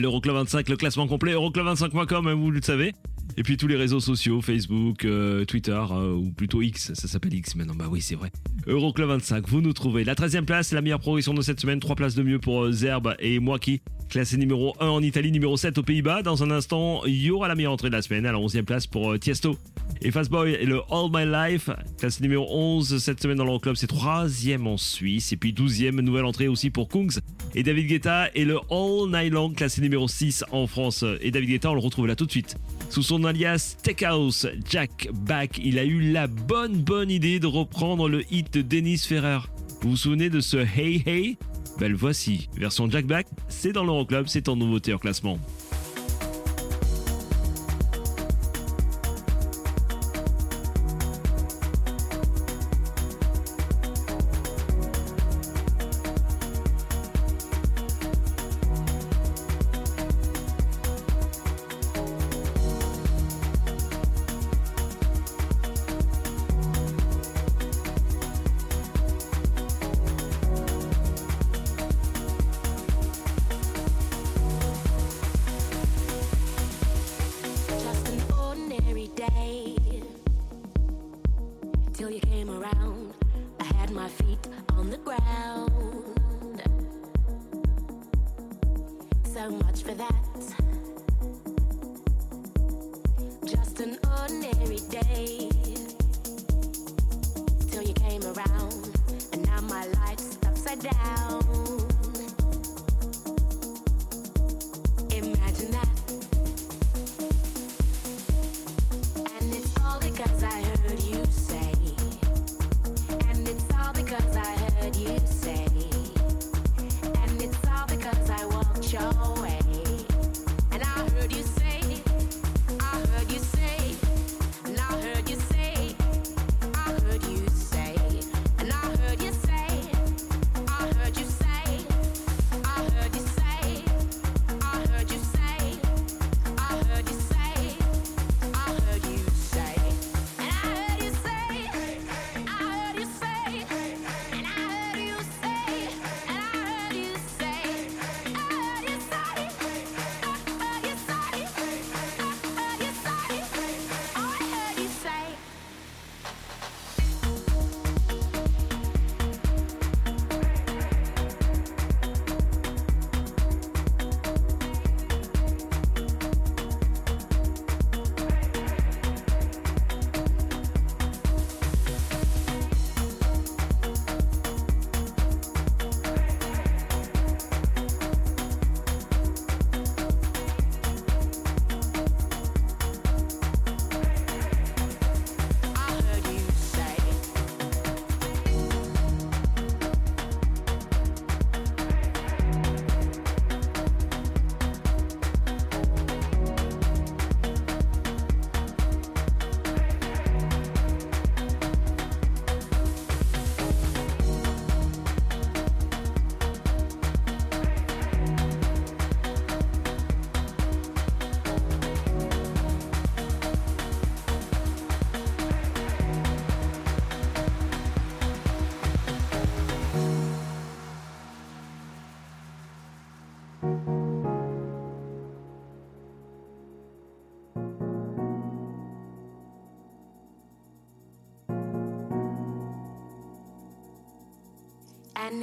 L'Euroclub 0.00 0.34
25, 0.34 0.70
le 0.70 0.76
classement 0.76 1.06
complet, 1.06 1.34
euroclub25.com, 1.34 2.26
hein, 2.26 2.34
vous 2.34 2.50
le 2.50 2.62
savez. 2.62 2.94
Et 3.36 3.42
puis 3.42 3.58
tous 3.58 3.66
les 3.66 3.76
réseaux 3.76 4.00
sociaux, 4.00 4.40
Facebook, 4.40 5.04
euh, 5.04 5.44
Twitter, 5.44 5.72
euh, 5.90 6.14
ou 6.14 6.30
plutôt 6.30 6.62
X, 6.62 6.94
ça 6.94 7.06
s'appelle 7.06 7.34
X 7.34 7.54
maintenant, 7.54 7.74
bah 7.74 7.86
oui 7.90 8.00
c'est 8.00 8.14
vrai. 8.14 8.32
Euroclub 8.66 9.08
25, 9.08 9.46
vous 9.48 9.60
nous 9.60 9.74
trouvez. 9.74 10.04
La 10.04 10.14
13e 10.14 10.46
place, 10.46 10.72
la 10.72 10.80
meilleure 10.80 11.00
progression 11.00 11.34
de 11.34 11.42
cette 11.42 11.60
semaine, 11.60 11.80
3 11.80 11.96
places 11.96 12.14
de 12.14 12.22
mieux 12.22 12.38
pour 12.38 12.64
euh, 12.64 12.72
Zerb 12.72 13.14
et 13.18 13.38
moi 13.40 13.58
qui, 13.58 13.82
classé 14.08 14.38
numéro 14.38 14.74
1 14.80 14.86
en 14.86 15.02
Italie, 15.02 15.32
numéro 15.32 15.56
7 15.58 15.76
aux 15.76 15.82
Pays-Bas. 15.82 16.22
Dans 16.22 16.42
un 16.42 16.50
instant, 16.50 17.04
il 17.04 17.22
y 17.22 17.30
aura 17.30 17.48
la 17.48 17.54
meilleure 17.54 17.72
entrée 17.72 17.90
de 17.90 17.94
la 17.94 18.02
semaine, 18.02 18.24
à 18.24 18.32
la 18.32 18.38
11e 18.38 18.62
place 18.62 18.86
pour 18.86 19.12
euh, 19.12 19.18
Tiesto 19.18 19.58
et 20.02 20.10
Fastboy 20.10 20.52
et 20.52 20.64
le 20.64 20.80
All 20.90 21.10
My 21.12 21.26
Life, 21.26 21.68
classé 21.98 22.22
numéro 22.22 22.46
11 22.50 22.98
cette 22.98 23.20
semaine 23.20 23.36
dans 23.36 23.44
l'Euroclub, 23.44 23.76
c'est 23.76 23.90
3e 23.90 24.66
en 24.66 24.78
Suisse. 24.78 25.32
Et 25.32 25.36
puis 25.36 25.52
12e, 25.52 26.00
nouvelle 26.00 26.24
entrée 26.24 26.48
aussi 26.48 26.70
pour 26.70 26.88
Kungs 26.88 27.20
et 27.60 27.62
David 27.62 27.88
Guetta 27.88 28.30
et 28.34 28.46
le 28.46 28.58
All 28.70 29.10
Night 29.10 29.34
Long, 29.34 29.50
classé 29.50 29.82
numéro 29.82 30.08
6 30.08 30.46
en 30.50 30.66
France. 30.66 31.04
Et 31.20 31.30
David 31.30 31.50
Guetta, 31.50 31.70
on 31.70 31.74
le 31.74 31.80
retrouve 31.80 32.06
là 32.06 32.16
tout 32.16 32.24
de 32.24 32.30
suite. 32.30 32.56
Sous 32.88 33.02
son 33.02 33.22
alias 33.24 33.76
Steakhouse, 33.78 34.46
Jack 34.66 35.08
Back, 35.12 35.60
il 35.62 35.78
a 35.78 35.84
eu 35.84 36.10
la 36.10 36.26
bonne 36.26 36.78
bonne 36.78 37.10
idée 37.10 37.38
de 37.38 37.46
reprendre 37.46 38.08
le 38.08 38.24
hit 38.32 38.50
de 38.54 38.62
Dennis 38.62 39.02
Ferrer. 39.06 39.40
Vous 39.82 39.90
vous 39.90 39.96
souvenez 39.98 40.30
de 40.30 40.40
ce 40.40 40.56
Hey 40.56 41.02
Hey? 41.04 41.36
Ben 41.78 41.90
le 41.90 41.98
voici, 41.98 42.48
version 42.56 42.90
Jack 42.90 43.04
Back, 43.04 43.26
c'est 43.48 43.72
dans 43.72 43.84
l'Euroclub, 43.84 44.26
c'est 44.26 44.48
en 44.48 44.56
nouveauté 44.56 44.94
en 44.94 44.98
classement. 44.98 45.38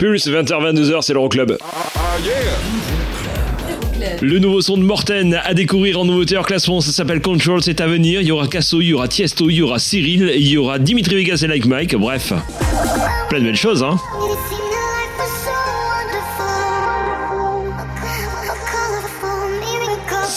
Pulse, 0.00 0.28
20h-22h, 0.28 1.02
c'est 1.02 1.12
l'Euroclub. 1.12 1.58
Le 4.22 4.38
nouveau 4.38 4.62
son 4.62 4.78
de 4.78 4.82
Morten 4.82 5.38
à 5.44 5.52
découvrir 5.52 6.00
en 6.00 6.06
nouveauté 6.06 6.38
hors 6.38 6.46
classement, 6.46 6.80
ça 6.80 6.90
s'appelle 6.90 7.20
Control, 7.20 7.62
c'est 7.62 7.82
à 7.82 7.86
venir. 7.86 8.22
Il 8.22 8.28
y 8.28 8.32
aura 8.32 8.48
Casso, 8.48 8.80
il 8.80 8.86
y 8.86 8.94
aura 8.94 9.08
Tiesto, 9.08 9.50
il 9.50 9.56
y 9.56 9.62
aura 9.62 9.78
Cyril, 9.78 10.32
il 10.34 10.48
y 10.48 10.56
aura 10.56 10.78
Dimitri 10.78 11.16
Vegas 11.16 11.42
et 11.42 11.48
Like 11.48 11.66
Mike, 11.66 11.96
bref. 11.96 12.32
Plein 13.28 13.40
de 13.40 13.44
belles 13.44 13.56
choses, 13.56 13.82
hein. 13.82 13.98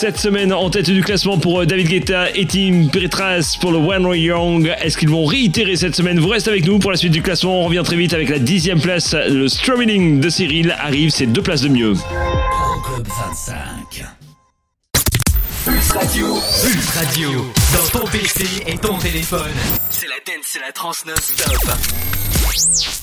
Cette 0.03 0.19
semaine 0.19 0.51
en 0.51 0.69
tête 0.69 0.89
du 0.89 1.01
classement 1.01 1.37
pour 1.37 1.61
euh, 1.61 1.65
David 1.65 1.87
Guetta 1.87 2.29
et 2.31 2.45
Tim 2.45 2.89
Petras 2.91 3.55
pour 3.61 3.71
le 3.71 3.77
One 3.77 4.05
Way 4.05 4.19
Young. 4.19 4.75
Est-ce 4.81 4.97
qu'ils 4.97 5.07
vont 5.07 5.23
réitérer 5.23 5.77
cette 5.77 5.95
semaine? 5.95 6.19
Vous 6.19 6.27
restez 6.27 6.49
avec 6.49 6.65
nous 6.65 6.77
pour 6.77 6.91
la 6.91 6.97
suite 6.97 7.13
du 7.13 7.21
classement. 7.21 7.61
On 7.61 7.67
revient 7.67 7.83
très 7.85 7.95
vite 7.95 8.13
avec 8.13 8.27
la 8.27 8.37
dixième 8.37 8.81
place. 8.81 9.13
Le 9.13 9.47
Strumming 9.47 10.19
de 10.19 10.27
Cyril 10.27 10.75
arrive, 10.77 11.09
c'est 11.09 11.25
deux 11.25 11.41
places 11.41 11.61
de 11.61 11.69
mieux. 11.69 11.93
Euroclub 11.93 13.07
25. 13.07 14.05
Pulse 15.63 15.91
Radio. 15.91 16.27
Pulse 16.61 16.89
Radio. 16.97 17.53
Dans 17.71 17.99
ton 17.99 18.05
PC 18.05 18.45
et 18.67 18.77
ton 18.77 18.97
téléphone. 18.97 19.53
C'est 19.89 20.07
la 20.07 20.15
dance, 20.27 20.43
c'est 20.43 20.59
la 20.59 20.73
trans 20.73 20.91
non-stop. 21.07 23.02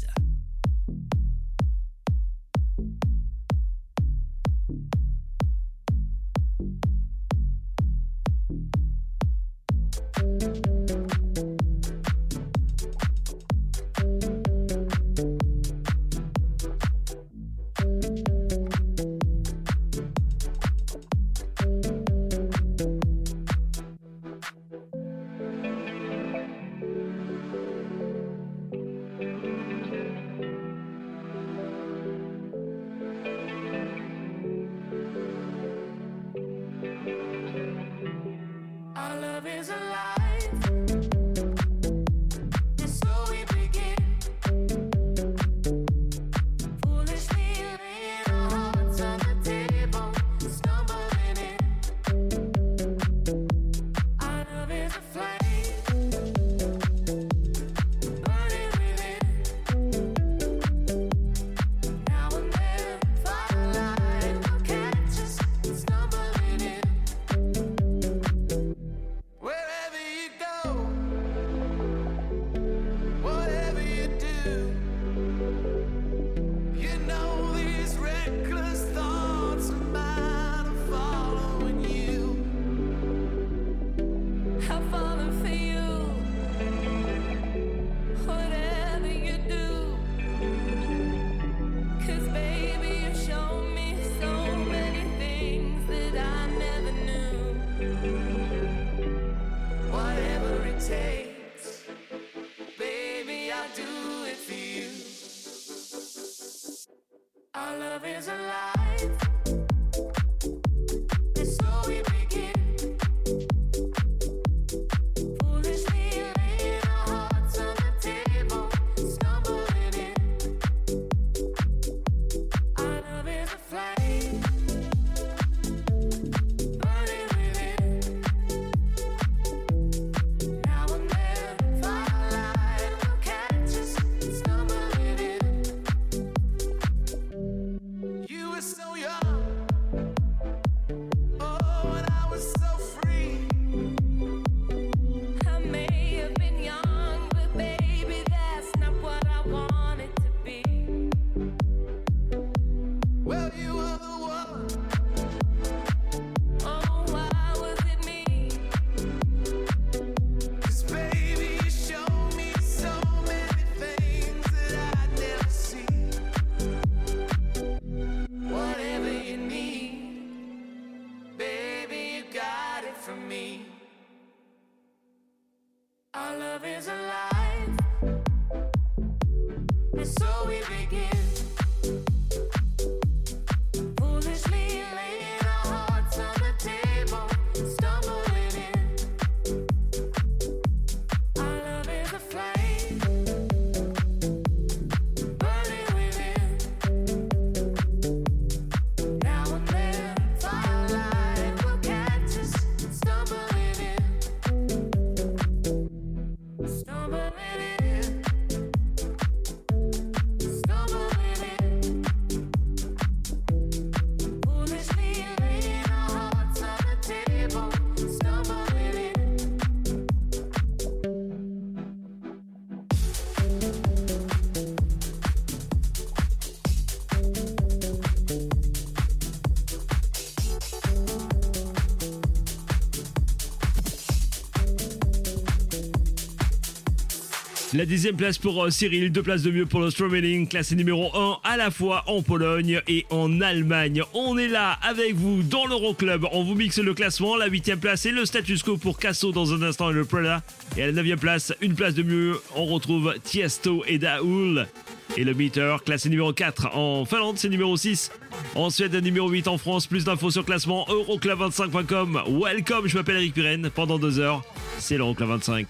La 237.73 237.85
dixième 237.85 238.17
place 238.17 238.37
pour 238.37 238.65
euh, 238.65 238.69
Cyril, 238.69 239.13
deux 239.13 239.23
places 239.23 239.43
de 239.43 239.51
mieux 239.51 239.65
pour 239.65 239.79
le 239.79 239.89
Stromeling, 239.89 240.45
classé 240.45 240.75
numéro 240.75 241.09
1 241.15 241.39
à 241.45 241.55
la 241.55 241.71
fois 241.71 242.03
en 242.07 242.21
Pologne 242.21 242.81
et 242.89 243.05
en 243.09 243.39
Allemagne. 243.39 244.03
On 244.13 244.37
est 244.37 244.49
là 244.49 244.77
avec 244.81 245.15
vous 245.15 245.41
dans 245.41 245.65
l'Euroclub, 245.67 246.25
on 246.33 246.43
vous 246.43 246.55
mixe 246.55 246.79
le 246.79 246.93
classement, 246.93 247.37
la 247.37 247.47
huitième 247.47 247.79
place 247.79 248.05
et 248.05 248.11
le 248.11 248.25
status 248.25 248.61
quo 248.61 248.75
pour 248.75 248.99
Casso 248.99 249.31
dans 249.31 249.53
un 249.53 249.61
instant 249.61 249.89
et 249.89 249.93
le 249.93 250.03
Prada. 250.03 250.41
Et 250.75 250.83
à 250.83 250.87
la 250.87 250.91
neuvième 250.91 251.17
place, 251.17 251.53
une 251.61 251.73
place 251.75 251.93
de 251.93 252.03
mieux, 252.03 252.41
on 252.57 252.65
retrouve 252.65 253.13
Tiesto 253.23 253.85
et 253.87 253.99
Daoul. 253.99 254.67
Et 255.15 255.23
le 255.23 255.33
Meter, 255.33 255.77
classé 255.85 256.09
numéro 256.09 256.33
4 256.33 256.75
en 256.75 257.05
Finlande, 257.05 257.37
c'est 257.37 257.49
numéro 257.49 257.77
6. 257.77 258.11
En 258.55 258.69
Suède, 258.69 258.95
numéro 258.95 259.29
8 259.29 259.47
en 259.47 259.57
France. 259.57 259.87
Plus 259.87 260.03
d'infos 260.03 260.31
sur 260.31 260.43
classement 260.43 260.85
euroclub25.com. 260.89 262.23
Welcome, 262.27 262.87
je 262.87 262.97
m'appelle 262.97 263.15
Eric 263.15 263.33
Pirenne. 263.33 263.69
Pendant 263.73 263.97
deux 263.97 264.19
heures, 264.19 264.43
c'est 264.77 264.97
l'Euroclub 264.97 265.29
25. 265.29 265.67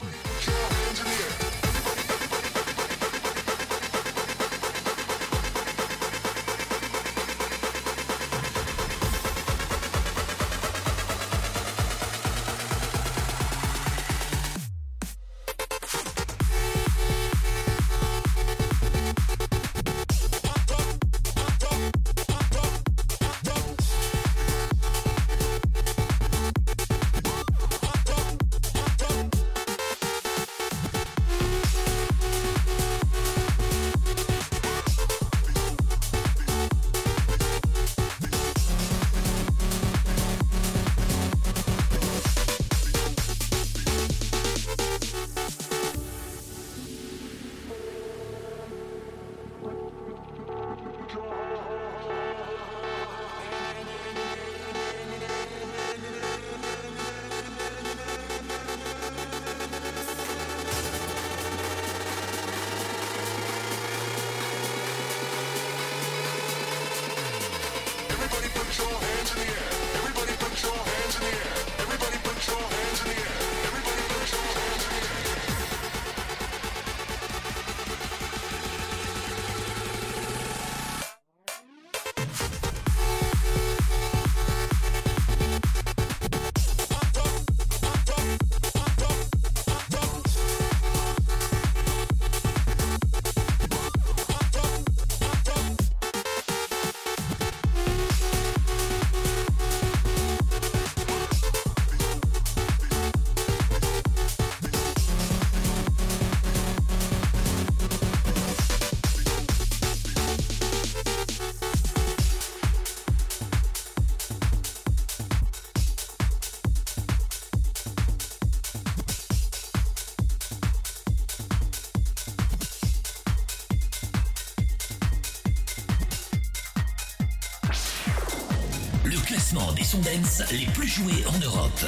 Joués 130.93 131.23
en 131.26 131.39
Europe. 131.39 131.85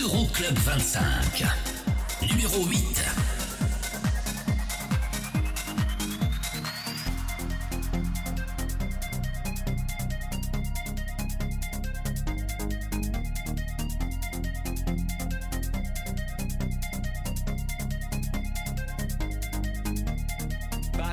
Euroclub 0.00 0.58
25. 0.64 1.44
Numéro 2.22 2.64
8. 2.64 2.95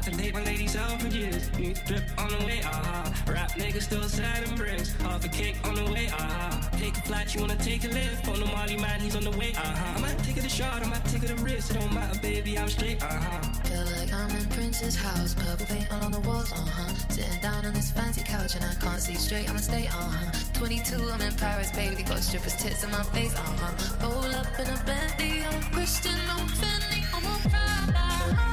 To 0.05 0.11
take 0.11 0.33
my 0.33 0.43
ladies 0.43 0.75
out 0.75 1.01
for 1.01 1.07
years. 1.07 1.49
New 1.57 1.73
drip 1.87 2.03
on 2.17 2.27
the 2.27 2.45
way, 2.45 2.59
ah. 2.65 3.23
Rap 3.27 3.51
niggas 3.51 3.83
still 3.83 4.03
sad 4.03 4.43
and 4.43 4.57
bricks. 4.57 4.91
Half 5.01 5.23
a 5.23 5.29
cake 5.29 5.55
on 5.63 5.75
the 5.75 5.85
way, 5.91 6.09
ah. 6.11 6.69
Take 6.77 6.97
a 6.97 7.01
flight, 7.01 7.33
you 7.33 7.41
wanna 7.41 7.55
take 7.55 7.85
a 7.85 7.87
lift. 7.87 8.27
On 8.27 8.39
the 8.39 8.45
Molly 8.47 8.75
man, 8.75 8.99
he's 8.99 9.15
on 9.15 9.23
the 9.23 9.31
way, 9.31 9.53
ah. 9.55 9.95
I 9.95 10.01
might 10.01 10.17
take 10.19 10.37
it 10.37 10.45
a 10.45 10.49
shot, 10.49 10.83
I 10.83 10.89
might 10.89 11.05
take 11.05 11.23
it 11.23 11.31
a 11.31 11.35
risk. 11.35 11.71
It 11.71 11.79
don't 11.79 11.93
matter, 11.93 12.19
baby, 12.19 12.57
I'm 12.57 12.67
straight, 12.67 13.01
ah. 13.01 13.61
Feel 13.63 13.85
like 13.97 14.11
I'm 14.11 14.29
in 14.31 14.45
Prince's 14.47 14.95
house, 14.95 15.35
purple 15.35 15.65
paint 15.67 15.87
all 15.93 16.03
on 16.03 16.11
the 16.11 16.19
walls, 16.21 16.51
uh 16.51 16.55
huh. 16.57 16.93
Sitting 17.07 17.39
down 17.41 17.65
on 17.65 17.73
this 17.73 17.91
fancy 17.91 18.23
couch 18.23 18.55
and 18.55 18.65
I 18.65 18.73
can't 18.75 19.01
see 19.01 19.15
straight, 19.15 19.49
I'ma 19.49 19.59
stay, 19.59 19.87
uh 19.87 19.91
huh. 19.91 20.31
22, 20.53 21.11
I'm 21.11 21.21
in 21.21 21.33
Paris, 21.35 21.71
baby, 21.71 22.03
got 22.03 22.19
strippers' 22.19 22.57
tits 22.57 22.83
in 22.83 22.91
my 22.91 23.03
face, 23.15 23.35
uh 23.35 23.41
huh. 23.41 24.03
Roll 24.03 24.35
up 24.35 24.47
in 24.59 24.67
a 24.67 24.83
Bentley, 24.85 25.45
I'm 25.45 25.61
Christian, 25.71 26.19
I'm 26.29 26.47
Fendi, 26.47 27.01
I'm 27.13 27.23
a 27.23 27.49
Prada. 27.49 28.52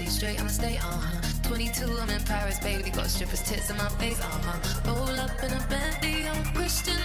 See 0.00 0.10
straight, 0.10 0.40
I'ma 0.40 0.48
stay, 0.48 0.76
uh 0.78 0.80
huh. 0.82 1.48
22, 1.48 1.98
I'm 2.00 2.10
in 2.10 2.22
Paris, 2.22 2.58
baby, 2.60 2.90
got 2.90 3.06
strippers' 3.06 3.42
tits 3.42 3.70
in 3.70 3.76
my 3.76 3.88
face, 4.00 4.20
uh 4.20 4.24
huh. 4.24 4.58
Roll 4.86 5.20
up 5.20 5.30
in 5.42 5.52
a 5.52 5.60
Bentley, 5.68 6.26
I'm 6.26 6.44
Christian, 6.54 6.99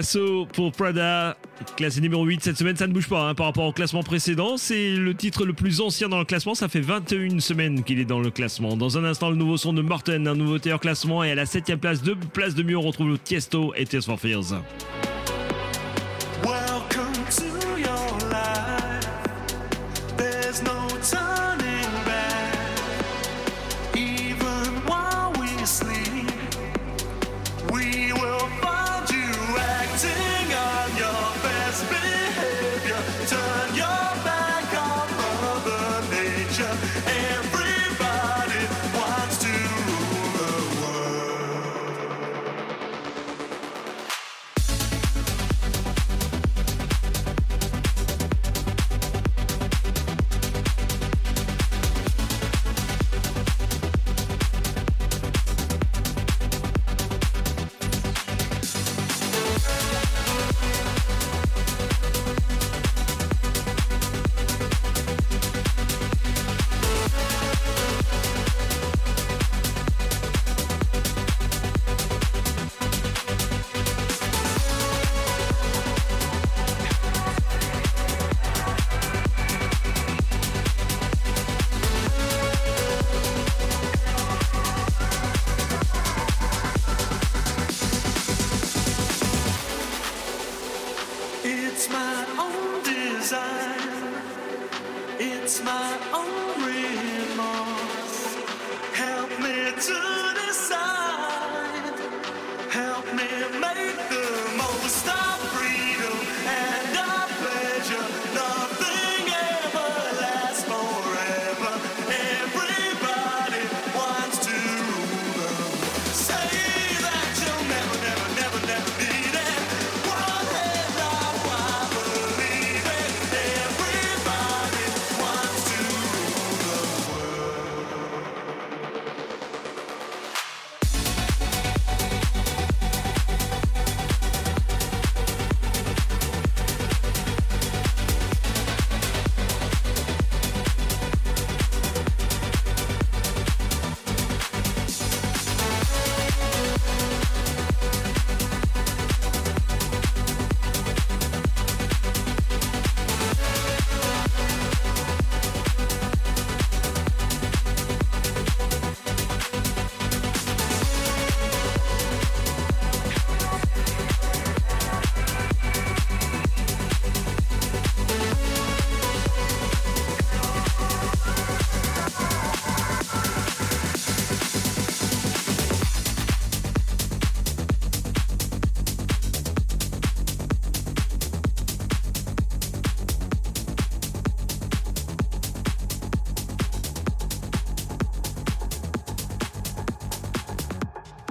Casso 0.00 0.46
pour 0.54 0.72
Prada, 0.72 1.36
classé 1.76 2.00
numéro 2.00 2.24
8 2.24 2.42
cette 2.42 2.56
semaine, 2.56 2.74
ça 2.74 2.86
ne 2.86 2.92
bouge 2.94 3.06
pas 3.06 3.28
hein, 3.28 3.34
par 3.34 3.44
rapport 3.44 3.66
au 3.66 3.72
classement 3.72 4.02
précédent. 4.02 4.56
C'est 4.56 4.92
le 4.92 5.12
titre 5.12 5.44
le 5.44 5.52
plus 5.52 5.82
ancien 5.82 6.08
dans 6.08 6.18
le 6.18 6.24
classement, 6.24 6.54
ça 6.54 6.68
fait 6.68 6.80
21 6.80 7.38
semaines 7.40 7.84
qu'il 7.84 8.00
est 8.00 8.06
dans 8.06 8.18
le 8.18 8.30
classement. 8.30 8.78
Dans 8.78 8.96
un 8.96 9.04
instant, 9.04 9.28
le 9.28 9.36
nouveau 9.36 9.58
son 9.58 9.74
de 9.74 9.82
Morten, 9.82 10.26
un 10.26 10.34
nouveau 10.34 10.56
au 10.56 10.78
classement, 10.78 11.22
et 11.22 11.32
à 11.32 11.34
la 11.34 11.44
7 11.44 11.76
place, 11.76 12.02
deux 12.02 12.16
places 12.16 12.54
de 12.54 12.62
mieux, 12.62 12.78
on 12.78 12.80
retrouve 12.80 13.10
le 13.10 13.18
Tiesto 13.18 13.74
et 13.76 13.84
Tears 13.84 14.04
for 14.04 14.18
Fears. 14.18 14.54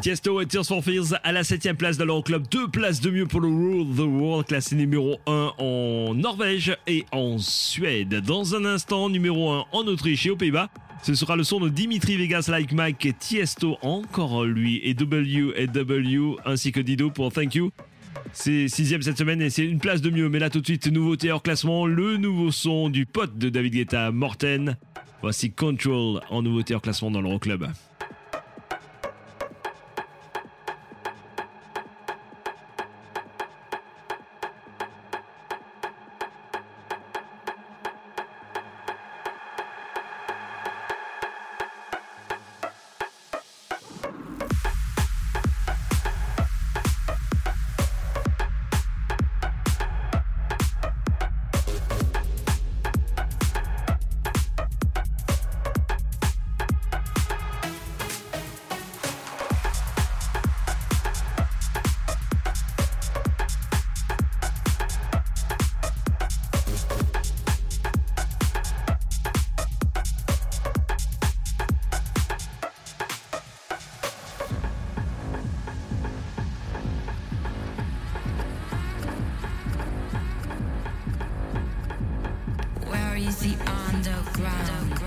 Tiesto 0.01 0.39
et 0.39 0.45
Tears 0.45 0.65
for 0.65 0.81
Fears 0.81 1.19
à 1.25 1.33
la 1.33 1.43
7 1.43 1.73
place 1.73 1.97
de 1.97 2.05
leur 2.05 2.23
club. 2.23 2.47
Deux 2.49 2.69
places 2.69 3.01
de 3.01 3.09
mieux 3.09 3.25
pour 3.25 3.41
le 3.41 3.47
Rule 3.49 3.85
the 3.97 3.99
World, 3.99 4.47
classé 4.47 4.75
numéro 4.75 5.19
1 5.27 5.53
en 5.57 6.13
Norvège 6.15 6.77
et 6.87 7.05
en 7.11 7.37
Suède. 7.37 8.21
Dans 8.25 8.55
un 8.55 8.63
instant, 8.63 9.09
numéro 9.09 9.51
1 9.51 9.65
en 9.73 9.87
Autriche 9.87 10.25
et 10.25 10.29
aux 10.29 10.37
Pays-Bas. 10.37 10.69
Ce 11.03 11.15
sera 11.15 11.35
le 11.35 11.43
son 11.43 11.59
de 11.59 11.67
Dimitri 11.67 12.15
Vegas, 12.15 12.47
Like 12.49 12.71
Mike, 12.71 13.05
et 13.05 13.13
Tiesto, 13.13 13.77
encore 13.81 14.45
lui, 14.45 14.79
et 14.83 14.93
W 14.93 15.51
et 15.57 15.67
W, 15.67 16.35
ainsi 16.45 16.71
que 16.71 16.79
Dido 16.79 17.09
pour 17.09 17.33
Thank 17.33 17.55
You. 17.55 17.71
C'est 18.31 18.69
sixième 18.69 19.01
cette 19.01 19.17
semaine 19.17 19.41
et 19.41 19.49
c'est 19.49 19.65
une 19.65 19.79
place 19.79 20.01
de 20.01 20.09
mieux. 20.09 20.29
Mais 20.29 20.39
là 20.39 20.49
tout 20.49 20.61
de 20.61 20.65
suite, 20.65 20.87
nouveauté 20.87 21.29
hors 21.29 21.43
classement, 21.43 21.85
le 21.85 22.15
nouveau 22.15 22.51
son 22.51 22.89
du 22.89 23.05
pote 23.05 23.37
de 23.37 23.49
David 23.49 23.73
Guetta, 23.73 24.11
Morten. 24.11 24.77
Voici 25.21 25.51
Control 25.51 26.21
en 26.29 26.41
nouveauté 26.41 26.73
hors 26.73 26.81
classement 26.81 27.11
dans 27.11 27.21
l'Euroclub. 27.21 27.59
club. 27.59 27.73
the 83.41 83.55
underground. 83.65 84.99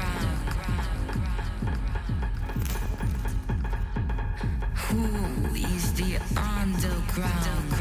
Who 4.75 5.55
is 5.55 5.93
the 5.93 6.17
underground? 6.39 7.73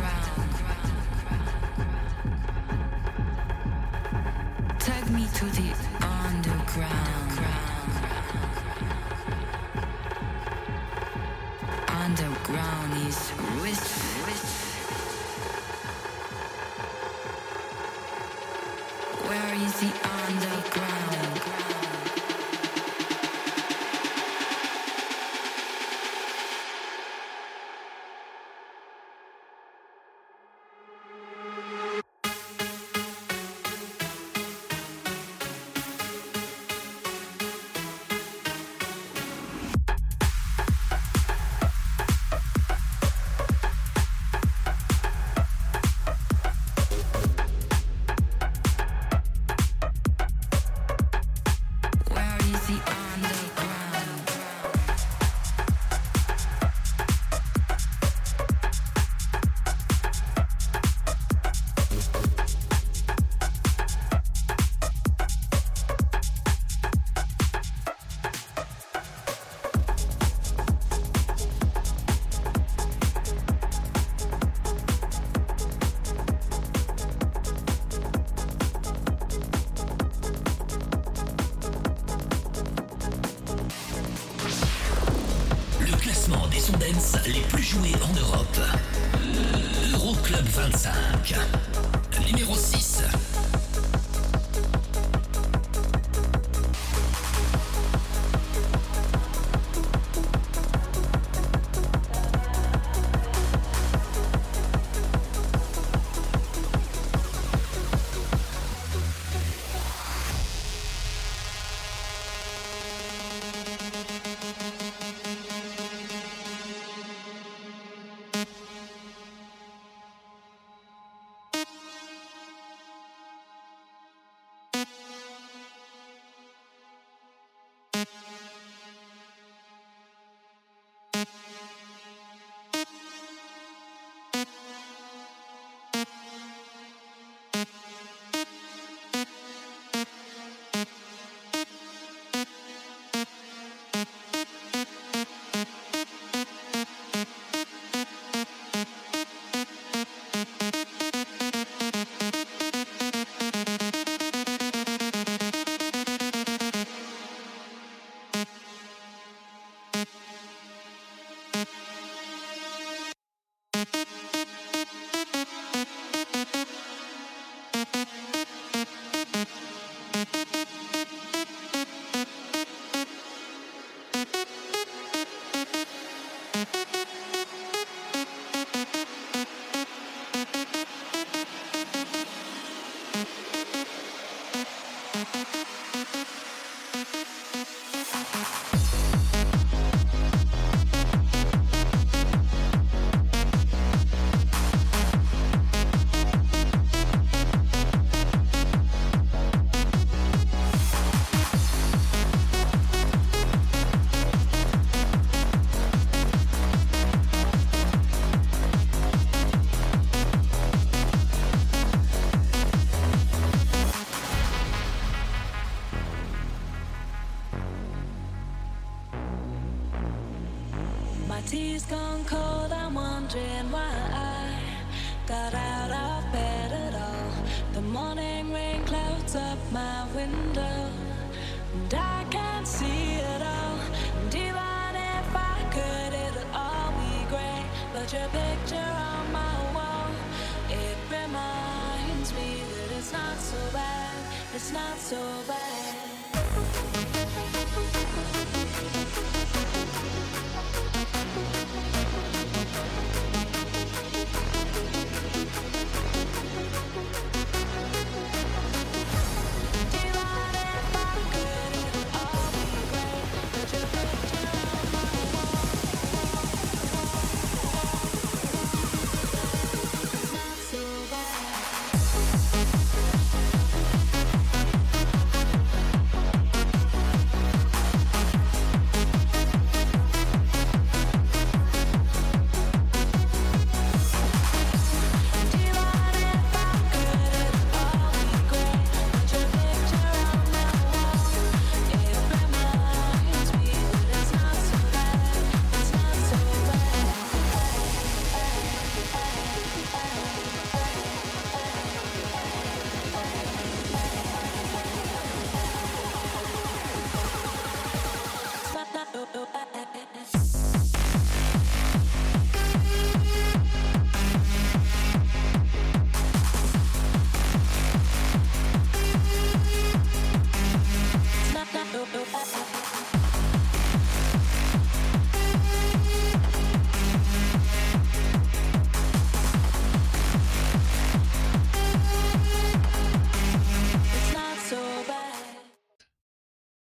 Take 4.80 5.10
me 5.12 5.26
to 5.36 5.46
the 5.46 5.74
underground. 6.02 7.32
Underground 11.88 13.08
is. 13.08 13.32
Where 19.28 19.54
is 19.54 19.80
the 19.80 20.11
ground. 20.72 21.11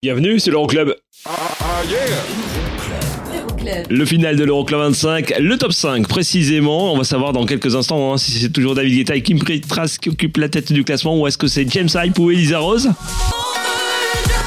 Bienvenue, 0.04 0.40
c'est 0.40 0.50
l'Euroclub. 0.50 0.96
Le 3.88 4.04
final 4.04 4.34
de 4.34 4.42
l'Euroclub 4.42 4.80
25, 4.80 5.34
le 5.38 5.56
top 5.56 5.72
5 5.72 6.08
précisément. 6.08 6.92
On 6.92 6.98
va 6.98 7.04
savoir 7.04 7.32
dans 7.32 7.46
quelques 7.46 7.76
instants 7.76 8.12
hein, 8.12 8.18
si 8.18 8.32
c'est 8.32 8.50
toujours 8.50 8.74
David 8.74 8.96
Guetta 8.96 9.14
et 9.14 9.22
Kim 9.22 9.38
Petras 9.38 9.98
qui 10.02 10.08
occupent 10.08 10.38
la 10.38 10.48
tête 10.48 10.72
du 10.72 10.82
classement 10.82 11.16
ou 11.20 11.28
est-ce 11.28 11.38
que 11.38 11.46
c'est 11.46 11.70
James 11.70 11.88
Hype 11.94 12.18
ou 12.18 12.32
Elisa 12.32 12.58
Rose. 12.58 12.90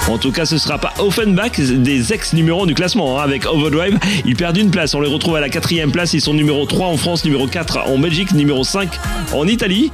En 0.10 0.18
tout 0.18 0.34
cas, 0.34 0.46
ce 0.46 0.58
sera 0.58 0.78
pas 0.78 0.94
Offenbach, 1.00 1.58
des 1.58 2.12
ex-numéros 2.12 2.66
du 2.66 2.74
classement 2.74 3.18
hein, 3.18 3.24
avec 3.24 3.46
Overdrive. 3.46 3.98
Ils 4.26 4.36
perdent 4.36 4.58
une 4.58 4.72
place. 4.72 4.94
On 4.94 5.00
les 5.00 5.10
retrouve 5.10 5.38
à 5.38 5.40
la 5.40 5.48
quatrième 5.48 5.94
place. 5.94 6.12
Ils 6.12 6.22
sont 6.22 6.34
numéro 6.34 6.66
3 6.66 6.88
en 6.88 6.98
France, 6.98 7.24
numéro 7.24 7.48
4 7.48 7.88
en 7.88 7.98
Belgique, 7.98 8.34
numéro 8.34 8.66
5 8.66 8.90
en 9.32 9.48
Italie. 9.48 9.94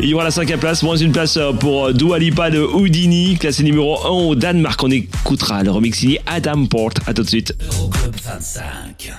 Et 0.00 0.04
il 0.04 0.08
y 0.10 0.14
aura 0.14 0.24
la 0.24 0.30
cinquième 0.30 0.60
place, 0.60 0.82
moins 0.84 0.96
une 0.96 1.10
place 1.12 1.36
euh, 1.36 1.52
pour 1.52 1.92
Dua 1.92 2.18
Lipa 2.20 2.50
de 2.50 2.60
Houdini, 2.60 3.36
classé 3.36 3.64
numéro 3.64 3.98
1 4.06 4.10
au 4.10 4.34
Danemark. 4.36 4.80
On 4.84 4.90
écoutera 4.90 5.62
le 5.64 5.70
remix 5.72 5.98
signé 5.98 6.20
Adam 6.26 6.66
Port. 6.66 6.90
À 7.06 7.14
tout 7.14 7.22
de 7.24 7.28
suite. 7.28 7.52
Euroclub 7.72 8.14
25. 8.22 9.12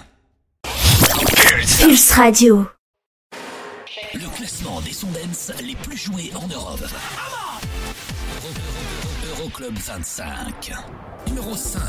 Pulse 1.82 2.12
Radio. 2.12 2.66
Le 4.14 4.36
classement 4.38 4.80
des 4.82 4.94
Sondens 4.94 5.52
les 5.66 5.76
plus 5.76 5.98
joués 5.98 6.32
en 6.36 6.48
Europe. 6.48 6.80
Euro- 6.82 8.54
Euro- 9.28 9.42
Euroclub 9.42 9.78
25. 9.78 10.72
Numéro 11.28 11.56
5. 11.56 11.80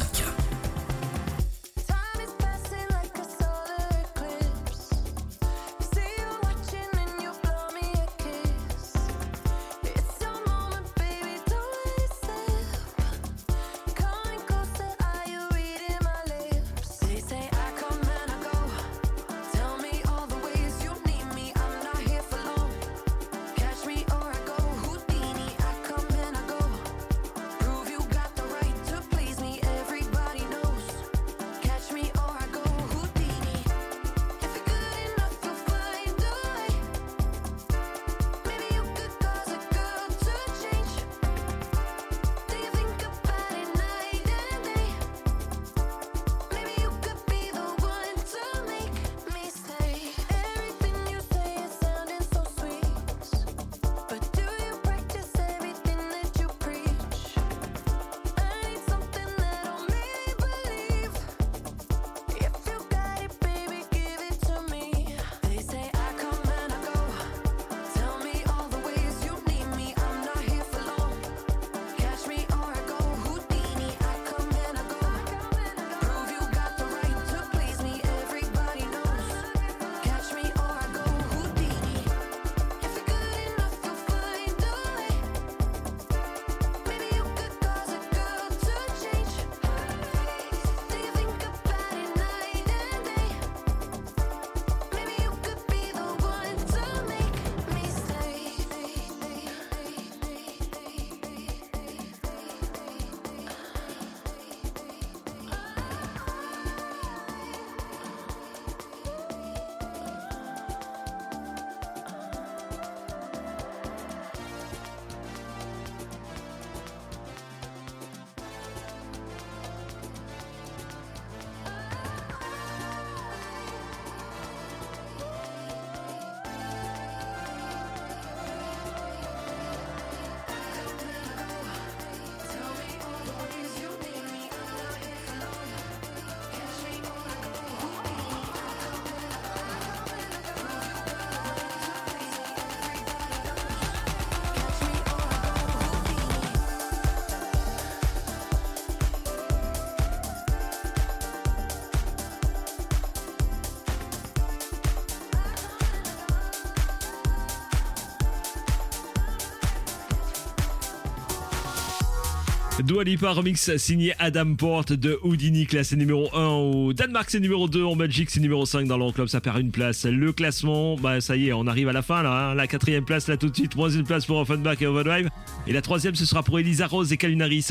Dualipa 162.90 163.30
remix 163.30 163.76
signé 163.76 164.14
Adam 164.18 164.56
Porte 164.56 164.92
de 164.92 165.16
Houdini, 165.22 165.64
classé 165.64 165.94
numéro 165.94 166.28
1 166.34 166.46
au 166.48 166.92
Danemark, 166.92 167.30
c'est 167.30 167.38
numéro 167.38 167.68
2, 167.68 167.84
en 167.84 167.94
Belgique 167.94 168.30
c'est 168.30 168.40
numéro 168.40 168.66
5, 168.66 168.88
dans 168.88 168.98
l'Euroclub 168.98 169.28
ça 169.28 169.40
perd 169.40 169.60
une 169.60 169.70
place. 169.70 170.06
Le 170.06 170.32
classement, 170.32 170.96
bah 170.96 171.20
ça 171.20 171.36
y 171.36 171.50
est, 171.50 171.52
on 171.52 171.68
arrive 171.68 171.86
à 171.88 171.92
la 171.92 172.02
fin 172.02 172.24
là, 172.24 172.50
hein. 172.50 172.54
la 172.56 172.66
quatrième 172.66 173.04
place 173.04 173.28
là 173.28 173.36
tout 173.36 173.48
de 173.48 173.54
suite, 173.54 173.76
moins 173.76 173.90
place 174.02 174.26
pour 174.26 174.38
Offenbach 174.38 174.78
et 174.80 174.88
Overdrive, 174.88 175.28
et 175.68 175.72
la 175.72 175.82
troisième 175.82 176.16
ce 176.16 176.26
sera 176.26 176.42
pour 176.42 176.58
Elisa 176.58 176.88
Rose 176.88 177.12
et 177.12 177.16
Kalunaris. 177.16 177.68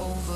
over 0.00 0.33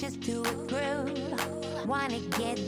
just 0.00 0.22
to 0.22 0.42
rude. 0.42 1.86
Wanna 1.86 2.20
get 2.38 2.58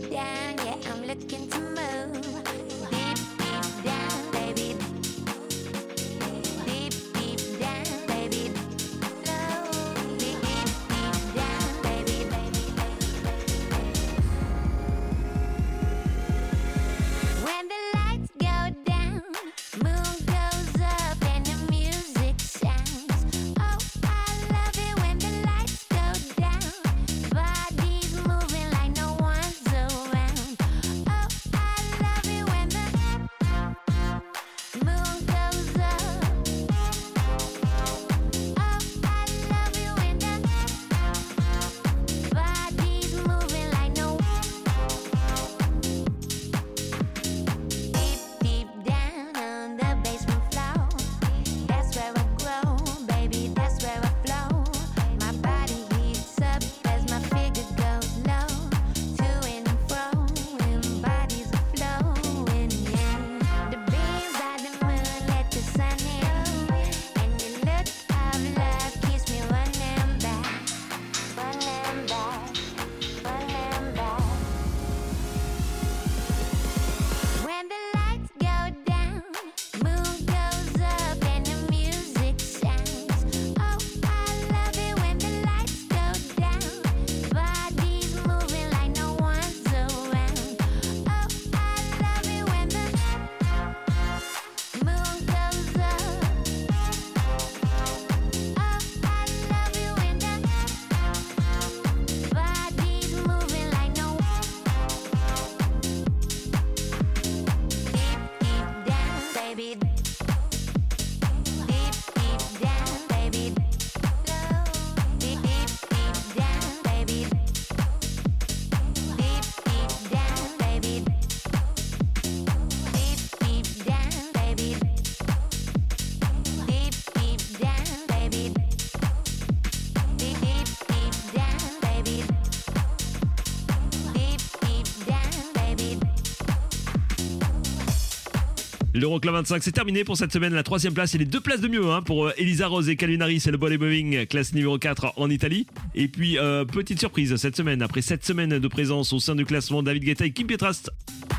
L'Euroclub 139.03 139.35
25, 139.35 139.65
c'est 139.65 139.73
terminé 139.73 140.05
pour 140.05 140.17
cette 140.17 140.33
semaine. 140.33 140.55
La 140.55 140.63
troisième 140.63 140.95
place 140.95 141.13
et 141.17 141.19
les 141.19 141.25
deux 141.25 141.41
places 141.41 141.61
de 141.61 141.67
mieux 141.67 141.91
hein, 141.91 142.03
pour 142.03 142.27
euh, 142.27 142.33
Elisa 142.39 142.69
Rose 142.69 142.89
et 142.89 142.95
Calvin 142.95 143.21
Harris 143.21 143.43
et 143.45 143.51
le 143.51 143.57
Body 143.57 143.77
Boeing, 143.77 144.27
classe 144.27 144.55
numéro 144.55 144.79
4 144.79 145.15
en 145.17 145.29
Italie. 145.29 145.67
Et 145.97 146.07
puis, 146.07 146.39
euh, 146.39 146.65
petite 146.65 147.01
surprise 147.01 147.35
cette 147.35 147.57
semaine, 147.57 147.83
après 147.83 148.01
7 148.01 148.25
semaines 148.25 148.61
de 148.61 148.69
présence 148.69 149.13
au 149.13 149.19
sein 149.19 149.35
du 149.35 149.45
classement, 149.45 149.83
David 149.83 150.05
Guetta 150.05 150.25
et 150.25 150.31
Kim 150.31 150.47
Pietras 150.47 150.89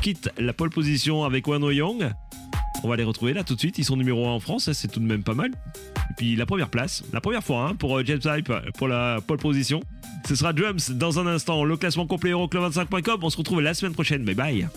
quittent 0.02 0.28
la 0.36 0.52
pole 0.52 0.68
position 0.68 1.24
avec 1.24 1.48
Wano 1.48 1.70
Young. 1.70 2.12
On 2.82 2.88
va 2.88 2.96
les 2.96 3.04
retrouver 3.04 3.32
là 3.32 3.44
tout 3.44 3.54
de 3.54 3.60
suite. 3.60 3.78
Ils 3.78 3.84
sont 3.86 3.96
numéro 3.96 4.26
1 4.26 4.32
en 4.32 4.40
France, 4.40 4.70
c'est 4.70 4.88
tout 4.88 5.00
de 5.00 5.06
même 5.06 5.22
pas 5.22 5.32
mal. 5.32 5.50
Et 6.10 6.14
puis 6.18 6.36
la 6.36 6.44
première 6.44 6.68
place, 6.68 7.02
la 7.14 7.22
première 7.22 7.42
fois 7.42 7.68
hein, 7.70 7.76
pour 7.76 7.96
euh, 7.96 8.02
James 8.04 8.20
Hype 8.26 8.52
pour 8.76 8.88
la 8.88 9.22
pole 9.26 9.38
position. 9.38 9.80
Ce 10.28 10.34
sera 10.34 10.52
Drums 10.52 10.90
dans 10.90 11.18
un 11.18 11.26
instant. 11.26 11.64
Le 11.64 11.78
classement 11.78 12.06
complet 12.06 12.32
Euroclub25.com. 12.32 13.20
On 13.22 13.30
se 13.30 13.38
retrouve 13.38 13.62
la 13.62 13.72
semaine 13.72 13.94
prochaine. 13.94 14.22
Bye 14.22 14.34
bye. 14.34 14.68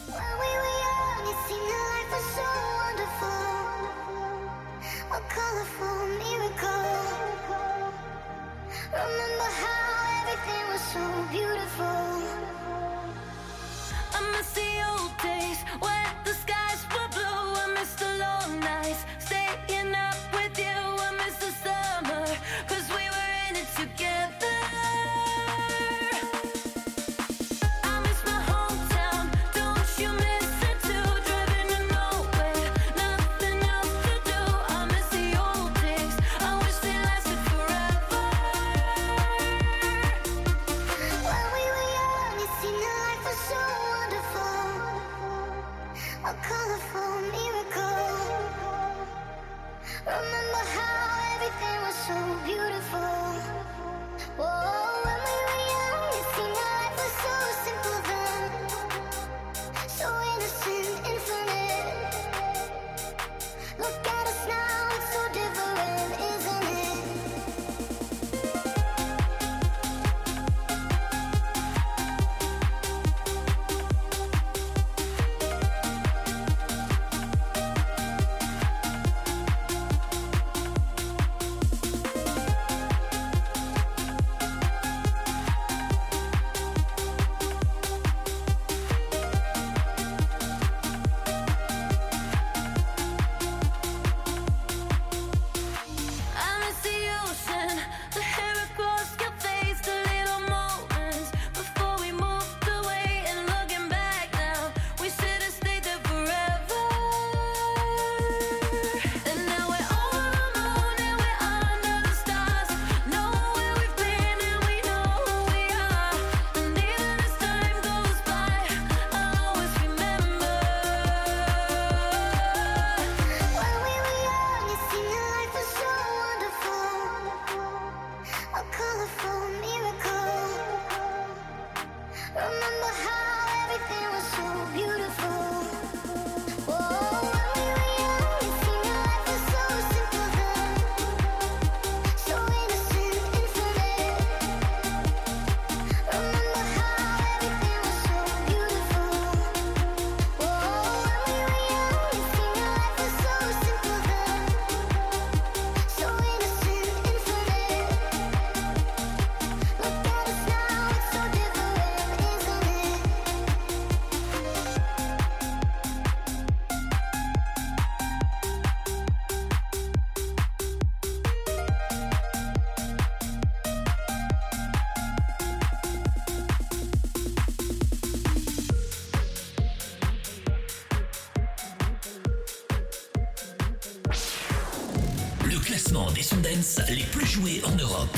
Des 186.77 186.83
Sundance 186.83 186.89
les 186.89 187.03
plus 187.05 187.25
joués 187.25 187.61
en 187.65 187.75
Europe. 187.75 188.17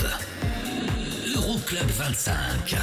Euroclub 1.35 1.89
25. 1.89 2.75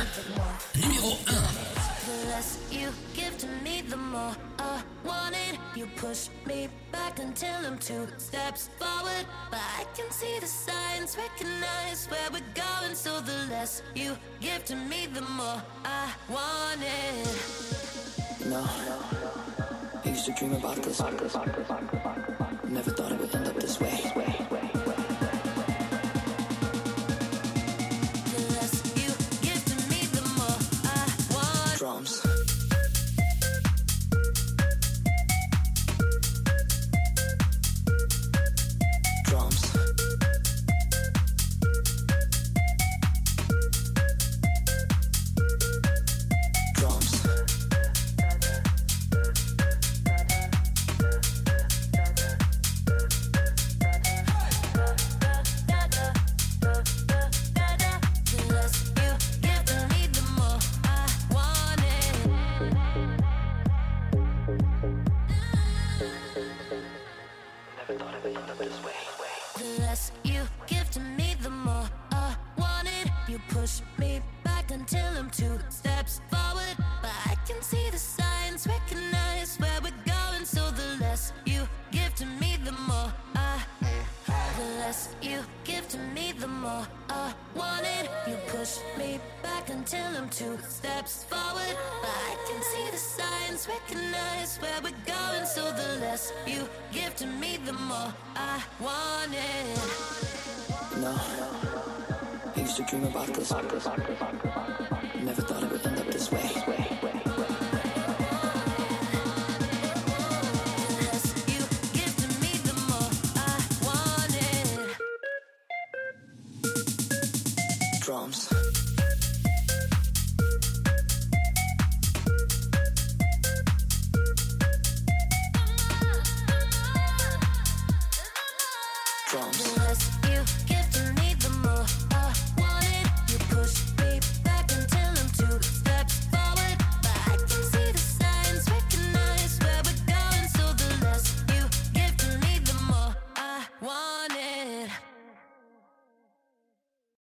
Numéro 0.77 1.19
1. 1.27 1.33
The 1.33 2.29
less 2.29 2.59
you 2.71 2.89
give 3.15 3.37
to 3.39 3.47
me, 3.65 3.83
the 3.89 3.97
more 3.97 4.35
I 4.59 4.81
want 5.05 5.35
it. 5.35 5.59
You 5.77 5.87
push 5.97 6.29
me 6.47 6.69
back 6.93 7.19
until 7.19 7.67
I'm 7.67 7.79
two 7.79 8.07
steps 8.19 8.71
forward. 8.79 9.27
But 9.51 9.61
I 9.79 9.85
can 9.95 10.11
see 10.11 10.39
the 10.41 10.47
signs, 10.47 11.17
recognize 11.17 12.09
where 12.11 12.31
we're 12.33 12.53
going. 12.55 12.95
So 12.95 13.21
the 13.21 13.47
less 13.51 13.83
you 13.95 14.17
give 14.41 14.65
to 14.67 14.77
me, 14.77 15.07
the 15.13 15.23
more 15.23 15.63
I 15.85 16.13
want 16.29 16.83
it. 16.83 18.47
No. 18.47 18.65
I 20.05 20.09
used 20.09 20.27
to 20.27 20.33
dream 20.33 20.53
about 20.53 20.77
this. 20.77 21.01
Never 22.69 22.91
thought 22.91 23.06